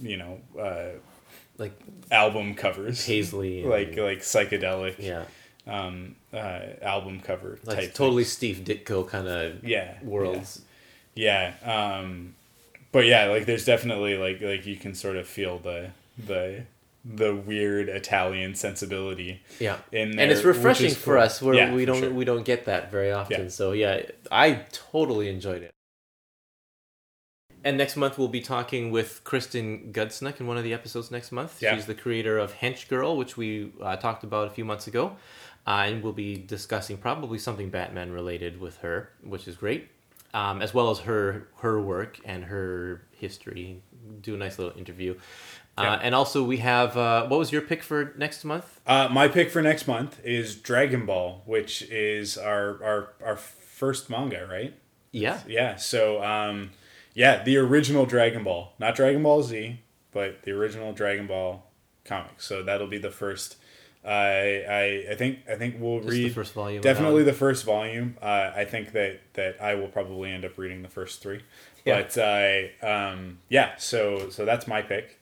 you 0.00 0.16
know 0.18 0.38
uh 0.60 0.90
like 1.56 1.72
album 2.10 2.54
covers 2.54 3.04
Paisley, 3.06 3.60
and, 3.62 3.70
like 3.70 3.96
like 3.96 4.18
psychedelic 4.20 4.96
yeah, 4.98 5.24
um 5.66 6.14
uh 6.32 6.60
album 6.82 7.20
cover 7.20 7.58
like 7.64 7.76
type 7.78 7.94
totally 7.94 8.22
things. 8.24 8.32
Steve 8.32 8.62
Ditko 8.64 9.08
kind 9.08 9.26
of 9.26 9.64
yeah 9.64 9.94
worlds. 10.02 10.60
Yeah. 11.14 11.54
Um, 11.64 12.34
but 12.92 13.06
yeah, 13.06 13.26
like 13.26 13.46
there's 13.46 13.64
definitely 13.64 14.16
like 14.16 14.40
like 14.40 14.66
you 14.66 14.76
can 14.76 14.94
sort 14.94 15.16
of 15.16 15.26
feel 15.26 15.58
the 15.58 15.90
the 16.18 16.64
the 17.04 17.34
weird 17.34 17.88
Italian 17.88 18.54
sensibility 18.54 19.40
Yeah, 19.60 19.78
in 19.92 20.10
there, 20.16 20.24
and 20.24 20.32
it's 20.32 20.42
refreshing 20.44 20.90
for 20.94 21.14
cool. 21.14 21.22
us 21.22 21.40
where 21.40 21.54
Yeah, 21.54 21.72
we 21.72 21.84
don't 21.84 22.00
sure. 22.00 22.10
we 22.10 22.24
don't 22.24 22.44
get 22.44 22.64
that 22.66 22.90
very 22.90 23.12
often. 23.12 23.44
Yeah. 23.44 23.48
So 23.48 23.72
yeah, 23.72 24.02
I 24.30 24.64
totally 24.72 25.28
enjoyed 25.28 25.62
it. 25.62 25.70
And 27.64 27.76
next 27.76 27.96
month 27.96 28.18
we'll 28.18 28.28
be 28.28 28.40
talking 28.40 28.90
with 28.90 29.22
Kristen 29.24 29.92
Gudsnuck 29.92 30.40
in 30.40 30.46
one 30.46 30.56
of 30.56 30.64
the 30.64 30.72
episodes 30.72 31.10
next 31.10 31.32
month. 31.32 31.60
Yeah. 31.60 31.74
She's 31.74 31.86
the 31.86 31.94
creator 31.94 32.38
of 32.38 32.54
Hench 32.54 32.88
Girl, 32.88 33.16
which 33.16 33.36
we 33.36 33.72
uh, 33.82 33.96
talked 33.96 34.22
about 34.24 34.46
a 34.46 34.50
few 34.50 34.64
months 34.64 34.86
ago, 34.86 35.16
uh, 35.66 35.84
and 35.86 36.02
we'll 36.02 36.12
be 36.12 36.36
discussing 36.36 36.96
probably 36.98 37.38
something 37.38 37.68
Batman 37.68 38.12
related 38.12 38.60
with 38.60 38.78
her, 38.78 39.10
which 39.22 39.48
is 39.48 39.56
great, 39.56 39.88
um, 40.34 40.62
as 40.62 40.74
well 40.74 40.90
as 40.90 41.00
her 41.00 41.48
her 41.58 41.80
work 41.80 42.20
and 42.24 42.44
her 42.44 43.02
history. 43.12 43.82
Do 44.20 44.34
a 44.34 44.38
nice 44.38 44.58
little 44.58 44.76
interview. 44.78 45.16
Yeah. 45.78 45.92
Uh, 45.92 46.00
and 46.02 46.14
also 46.14 46.42
we 46.42 46.58
have 46.58 46.96
uh, 46.96 47.26
what 47.26 47.38
was 47.38 47.52
your 47.52 47.62
pick 47.62 47.82
for 47.82 48.14
next 48.16 48.44
month? 48.44 48.80
Uh, 48.86 49.08
my 49.10 49.28
pick 49.28 49.50
for 49.50 49.62
next 49.62 49.86
month 49.86 50.20
is 50.24 50.56
Dragon 50.56 51.06
Ball, 51.06 51.42
which 51.46 51.82
is 51.82 52.36
our 52.36 52.82
our 52.82 53.12
our 53.24 53.36
first 53.36 54.10
manga, 54.10 54.46
right? 54.50 54.74
Yeah, 55.12 55.40
Yeah. 55.46 55.76
So 55.76 56.22
um, 56.22 56.70
yeah, 57.14 57.42
the 57.42 57.56
original 57.56 58.06
Dragon 58.06 58.44
Ball, 58.44 58.72
not 58.78 58.94
Dragon 58.94 59.22
Ball 59.22 59.42
Z, 59.42 59.80
but 60.12 60.42
the 60.42 60.52
original 60.52 60.92
Dragon 60.92 61.26
Ball 61.26 61.64
comic. 62.04 62.40
So 62.40 62.62
that'll 62.62 62.86
be 62.88 62.98
the 62.98 63.10
first. 63.10 63.56
I 64.04 64.64
I 64.68 65.06
I 65.10 65.14
think 65.16 65.40
I 65.50 65.56
think 65.56 65.76
we'll 65.78 66.00
Just 66.00 66.10
read 66.10 66.30
the 66.30 66.34
first 66.34 66.54
volume. 66.54 66.82
Definitely 66.82 67.24
the 67.24 67.32
first 67.32 67.64
volume. 67.64 68.16
Uh, 68.22 68.52
I 68.54 68.64
think 68.64 68.92
that 68.92 69.20
that 69.34 69.60
I 69.60 69.74
will 69.74 69.88
probably 69.88 70.30
end 70.30 70.44
up 70.44 70.56
reading 70.56 70.82
the 70.82 70.88
first 70.88 71.22
three. 71.22 71.42
Yeah. 71.84 72.02
But 72.02 72.18
I 72.18 72.72
um, 72.82 73.38
yeah, 73.48 73.76
so 73.76 74.30
so 74.30 74.44
that's 74.44 74.66
my 74.66 74.82
pick. 74.82 75.18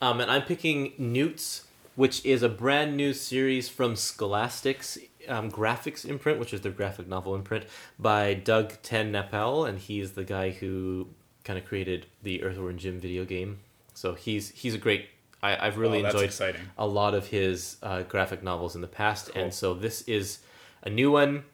Um, 0.00 0.20
and 0.20 0.30
I'm 0.30 0.42
picking 0.42 0.92
Newts, 0.98 1.66
which 1.94 2.24
is 2.24 2.42
a 2.42 2.48
brand 2.48 2.96
new 2.96 3.14
series 3.14 3.68
from 3.68 3.96
Scholastic's 3.96 4.98
um, 5.28 5.50
graphics 5.50 6.04
imprint, 6.04 6.38
which 6.38 6.52
is 6.52 6.60
their 6.60 6.72
graphic 6.72 7.08
novel 7.08 7.34
imprint 7.34 7.64
by 7.98 8.34
Doug 8.34 8.74
TenNapel, 8.82 9.68
and 9.68 9.78
he's 9.78 10.12
the 10.12 10.24
guy 10.24 10.50
who 10.50 11.08
kind 11.44 11.58
of 11.58 11.64
created 11.64 12.06
the 12.22 12.42
Earthworm 12.42 12.76
Jim 12.76 13.00
video 13.00 13.24
game. 13.24 13.60
So 13.94 14.14
he's 14.14 14.50
he's 14.50 14.74
a 14.74 14.78
great. 14.78 15.08
I, 15.42 15.66
I've 15.66 15.76
really 15.78 16.02
Oh, 16.02 16.06
enjoyed 16.06 16.24
exciting. 16.24 16.62
a 16.78 16.86
lot 16.86 17.14
of 17.14 17.26
his 17.28 17.76
uh, 17.82 18.02
graphic 18.02 18.42
novels 18.42 18.74
in 18.74 18.80
the 18.80 18.86
past, 18.88 19.30
Cool. 19.32 19.42
and 19.42 19.54
so 19.54 19.74
this 19.74 20.02
is 20.02 20.38
a 20.82 20.90
new 20.90 21.10
one, 21.10 21.44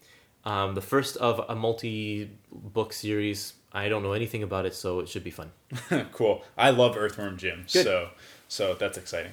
um, 0.44 0.74
the 0.74 0.80
first 0.80 1.16
of 1.18 1.40
a 1.48 1.54
multi-book 1.54 2.92
series. 2.92 3.54
I 3.72 3.88
don't 3.88 4.02
know 4.02 4.12
anything 4.12 4.42
about 4.42 4.66
it, 4.66 4.74
so 4.74 4.98
it 5.00 5.08
should 5.08 5.24
be 5.24 5.30
fun. 5.30 5.52
cool. 6.12 6.44
I 6.58 6.70
love 6.70 6.96
Earthworm 6.96 7.36
Jim. 7.38 7.64
Good. 7.72 7.84
So 7.84 8.10
so 8.48 8.74
that's 8.74 8.98
exciting. 8.98 9.32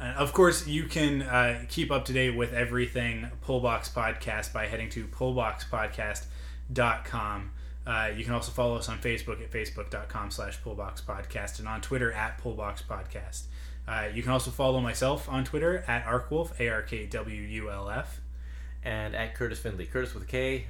And 0.00 0.16
of 0.16 0.32
course, 0.32 0.66
you 0.66 0.84
can 0.84 1.22
uh, 1.22 1.64
keep 1.68 1.90
up 1.90 2.04
to 2.06 2.12
date 2.12 2.36
with 2.36 2.52
everything 2.54 3.28
Pullbox 3.46 3.92
Podcast 3.92 4.52
by 4.52 4.66
heading 4.66 4.88
to 4.90 5.06
pullboxpodcast.com. 5.06 7.50
Uh, 7.86 8.10
you 8.16 8.24
can 8.24 8.32
also 8.34 8.50
follow 8.50 8.76
us 8.76 8.88
on 8.88 8.98
Facebook 8.98 9.40
at 9.40 9.50
facebook.com 9.52 10.30
slash 10.30 10.60
pullboxpodcast 10.62 11.60
and 11.60 11.68
on 11.68 11.80
Twitter 11.80 12.10
at 12.12 12.42
pullboxpodcast. 12.42 13.44
Uh, 13.86 14.08
you 14.12 14.22
can 14.22 14.32
also 14.32 14.50
follow 14.50 14.80
myself 14.80 15.28
on 15.28 15.44
Twitter 15.44 15.84
at 15.86 16.04
arkwulf, 16.04 16.58
A-R-K-W-U-L-F. 16.60 18.20
and 18.82 19.14
at 19.14 19.36
Kurtis 19.36 19.58
Findlay. 19.58 19.86
Kurtis 19.86 20.14
with 20.14 20.24
a 20.24 20.26
K, 20.26 20.66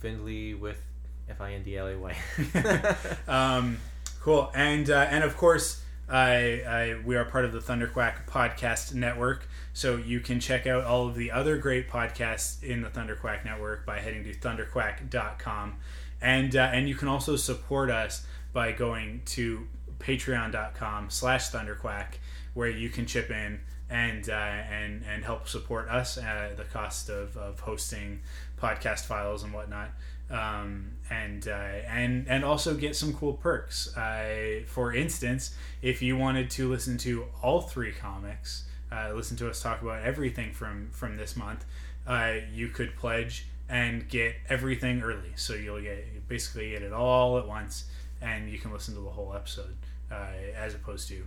Findlay 0.00 0.54
with 0.54 0.80
F 1.28 1.40
I 1.40 1.52
N 1.54 1.62
D 1.62 1.76
L 1.76 1.88
A 1.88 1.98
Y. 1.98 2.16
Um, 3.28 3.78
cool, 4.22 4.50
and 4.54 4.88
uh, 4.88 5.06
and 5.10 5.24
of 5.24 5.36
course, 5.36 5.82
I, 6.08 6.62
I 6.66 6.96
we 7.04 7.16
are 7.16 7.24
part 7.24 7.44
of 7.44 7.52
the 7.52 7.58
Thunderquack 7.58 8.26
podcast 8.26 8.94
network. 8.94 9.48
So 9.72 9.96
you 9.96 10.20
can 10.20 10.40
check 10.40 10.66
out 10.66 10.84
all 10.84 11.08
of 11.08 11.14
the 11.16 11.30
other 11.32 11.58
great 11.58 11.90
podcasts 11.90 12.62
in 12.62 12.80
the 12.80 12.88
Thunderquack 12.88 13.44
network 13.44 13.84
by 13.84 13.98
heading 13.98 14.24
to 14.24 14.32
thunderquack.com, 14.34 15.74
and 16.20 16.54
uh, 16.56 16.70
and 16.72 16.88
you 16.88 16.94
can 16.94 17.08
also 17.08 17.36
support 17.36 17.90
us 17.90 18.26
by 18.52 18.72
going 18.72 19.22
to 19.26 19.66
patreon.com/slash 19.98 21.50
thunderquack, 21.50 22.14
where 22.54 22.70
you 22.70 22.88
can 22.88 23.06
chip 23.06 23.30
in 23.30 23.60
and 23.88 24.28
uh, 24.28 24.32
and 24.32 25.04
and 25.08 25.24
help 25.24 25.48
support 25.48 25.88
us 25.88 26.18
at 26.18 26.56
the 26.56 26.64
cost 26.64 27.08
of, 27.08 27.36
of 27.36 27.60
hosting 27.60 28.20
podcast 28.60 29.04
files 29.06 29.42
and 29.42 29.52
whatnot 29.52 29.90
um, 30.30 30.92
and 31.10 31.46
uh, 31.46 31.50
and 31.50 32.26
and 32.28 32.44
also 32.44 32.74
get 32.74 32.96
some 32.96 33.12
cool 33.14 33.34
perks. 33.34 33.96
Uh, 33.96 34.60
for 34.66 34.92
instance, 34.92 35.54
if 35.82 36.02
you 36.02 36.16
wanted 36.16 36.50
to 36.50 36.68
listen 36.68 36.98
to 36.98 37.26
all 37.42 37.60
three 37.60 37.92
comics, 37.92 38.64
uh, 38.90 39.12
listen 39.14 39.36
to 39.38 39.48
us 39.48 39.62
talk 39.62 39.82
about 39.82 40.02
everything 40.02 40.52
from 40.52 40.88
from 40.90 41.16
this 41.16 41.36
month, 41.36 41.64
uh, 42.06 42.34
you 42.52 42.68
could 42.68 42.96
pledge 42.96 43.46
and 43.68 44.08
get 44.08 44.34
everything 44.48 45.02
early. 45.02 45.32
So 45.36 45.54
you'll 45.54 45.80
get 45.82 46.28
basically 46.28 46.70
get 46.70 46.82
it 46.82 46.92
all 46.92 47.38
at 47.38 47.46
once, 47.46 47.84
and 48.20 48.50
you 48.50 48.58
can 48.58 48.72
listen 48.72 48.94
to 48.94 49.00
the 49.00 49.10
whole 49.10 49.34
episode 49.34 49.76
uh, 50.10 50.28
as 50.56 50.74
opposed 50.74 51.08
to 51.08 51.26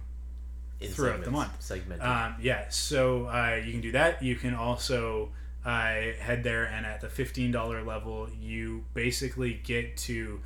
In 0.79 0.91
Throughout 0.91 1.23
the 1.23 1.31
month. 1.31 1.61
Segmented. 1.61 2.05
um, 2.05 2.35
yeah, 2.41 2.65
so 2.69 3.25
uh, 3.27 3.59
you 3.63 3.71
can 3.71 3.81
do 3.81 3.91
that. 3.93 4.23
You 4.23 4.35
can 4.35 4.53
also 4.55 5.29
uh, 5.65 5.91
head 6.19 6.43
there, 6.43 6.65
and 6.65 6.85
at 6.85 7.01
the 7.01 7.09
fifteen 7.09 7.51
dollar 7.51 7.83
level, 7.83 8.29
you 8.39 8.85
basically 8.93 9.59
get 9.63 9.97
to 9.97 10.39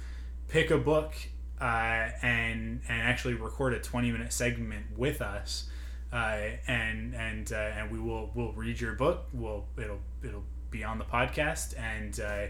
pick 0.47 0.71
a 0.71 0.77
book 0.77 1.13
uh, 1.62 2.10
and 2.23 2.82
and 2.89 3.01
actually 3.01 3.36
record 3.36 3.73
a 3.73 3.79
twenty 3.79 4.12
minute 4.12 4.34
segment 4.34 4.86
with 4.97 5.21
us, 5.21 5.69
uh, 6.12 6.39
and 6.67 7.13
and 7.13 7.53
uh, 7.53 7.56
and 7.56 7.91
we 7.91 7.99
will 7.99 8.32
we'll 8.34 8.53
read 8.53 8.82
your 8.82 8.93
book. 8.93 9.27
We'll 9.34 9.65
it'll 9.77 10.01
it'll 10.23 10.45
be 10.73 10.83
on 10.83 10.97
the 10.97 11.05
podcast, 11.05 11.75
and 11.79 12.19
uh, 12.19 12.47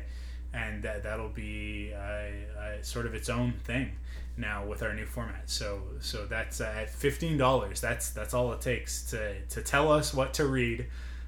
and 0.53 0.81
that 0.83 1.03
that'll 1.03 1.29
be 1.29 1.93
uh, 1.93 1.99
uh, 2.59 2.81
sort 2.81 3.05
of 3.05 3.13
its 3.13 3.29
own 3.29 3.53
thing 3.65 3.91
now 4.37 4.65
with 4.65 4.81
our 4.81 4.93
new 4.93 5.05
format. 5.05 5.49
So 5.49 5.81
so 5.99 6.25
that's 6.25 6.59
at 6.61 6.89
fifteen 6.89 7.37
dollars. 7.37 7.81
That's 7.81 8.09
that's 8.09 8.33
all 8.33 8.51
it 8.53 8.61
takes 8.61 9.03
to 9.11 9.41
to 9.41 9.61
tell 9.61 9.91
us 9.91 10.13
what 10.13 10.33
to 10.35 10.45
read, 10.45 10.87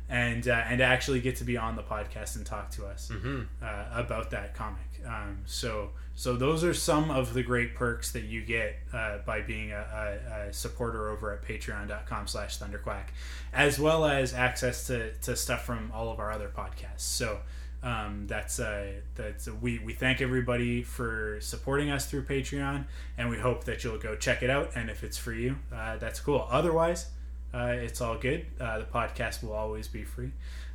and 0.09 0.47
uh, 0.47 0.63
and 0.67 0.81
actually 0.81 1.19
get 1.19 1.35
to 1.37 1.43
be 1.43 1.57
on 1.57 1.75
the 1.75 1.83
podcast 1.83 2.35
and 2.35 2.45
talk 2.45 2.69
to 2.71 2.85
us 2.85 3.09
Mm-hmm. 3.13 3.41
uh, 3.63 3.85
about 3.99 4.31
that 4.31 4.53
comic. 4.55 4.81
Um, 5.05 5.39
so 5.45 5.91
so 6.15 6.35
those 6.35 6.63
are 6.63 6.73
some 6.73 7.11
of 7.11 7.33
the 7.33 7.43
great 7.43 7.75
perks 7.75 8.11
that 8.13 8.23
you 8.23 8.41
get 8.41 8.77
uh, 8.93 9.17
by 9.25 9.41
being 9.41 9.71
a, 9.71 10.19
a, 10.33 10.47
a 10.49 10.53
supporter 10.53 11.09
over 11.09 11.33
at 11.33 11.43
patreon.com 11.43 12.27
slash 12.27 12.57
thunderquack 12.57 13.07
as 13.53 13.77
well 13.79 14.05
as 14.05 14.33
access 14.33 14.87
to, 14.87 15.13
to 15.15 15.35
stuff 15.35 15.65
from 15.65 15.91
all 15.93 16.09
of 16.11 16.19
our 16.19 16.31
other 16.31 16.49
podcasts 16.55 17.01
so 17.01 17.39
um, 17.83 18.25
that's 18.27 18.59
uh, 18.59 18.93
that's 19.15 19.47
we, 19.47 19.77
we 19.79 19.93
thank 19.93 20.21
everybody 20.21 20.81
for 20.81 21.37
supporting 21.41 21.91
us 21.91 22.05
through 22.07 22.23
patreon 22.23 22.85
and 23.17 23.29
we 23.29 23.37
hope 23.37 23.65
that 23.65 23.83
you'll 23.83 23.99
go 23.99 24.15
check 24.15 24.41
it 24.41 24.49
out 24.49 24.71
and 24.75 24.89
if 24.89 25.03
it's 25.03 25.17
for 25.17 25.33
you 25.33 25.57
uh, 25.75 25.97
that's 25.97 26.19
cool 26.21 26.47
otherwise 26.49 27.07
uh, 27.55 27.67
it's 27.67 28.01
all 28.01 28.17
good. 28.17 28.45
Uh, 28.59 28.79
the 28.79 28.85
podcast 28.85 29.43
will 29.43 29.53
always 29.53 29.87
be 29.87 30.03
free. 30.03 30.31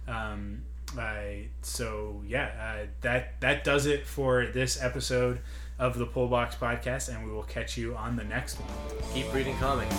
Um, 0.09 0.63
I, 0.99 1.49
so 1.63 2.23
yeah, 2.27 2.51
uh, 2.59 2.87
that 3.03 3.41
that 3.41 3.65
does 3.65 3.87
it 3.87 4.07
for 4.07 4.47
this 4.47 4.83
episode 4.83 5.41
of 5.79 5.99
the 5.99 6.07
Pullbox 6.07 6.57
Podcast, 6.57 7.15
and 7.15 7.27
we 7.27 7.33
will 7.33 7.43
catch 7.43 7.77
you 7.77 7.95
on 7.97 8.17
the 8.17 8.25
next 8.25 8.57
one. 8.57 8.71
Keep 9.15 9.33
reading 9.33 9.57
comics. 9.59 9.95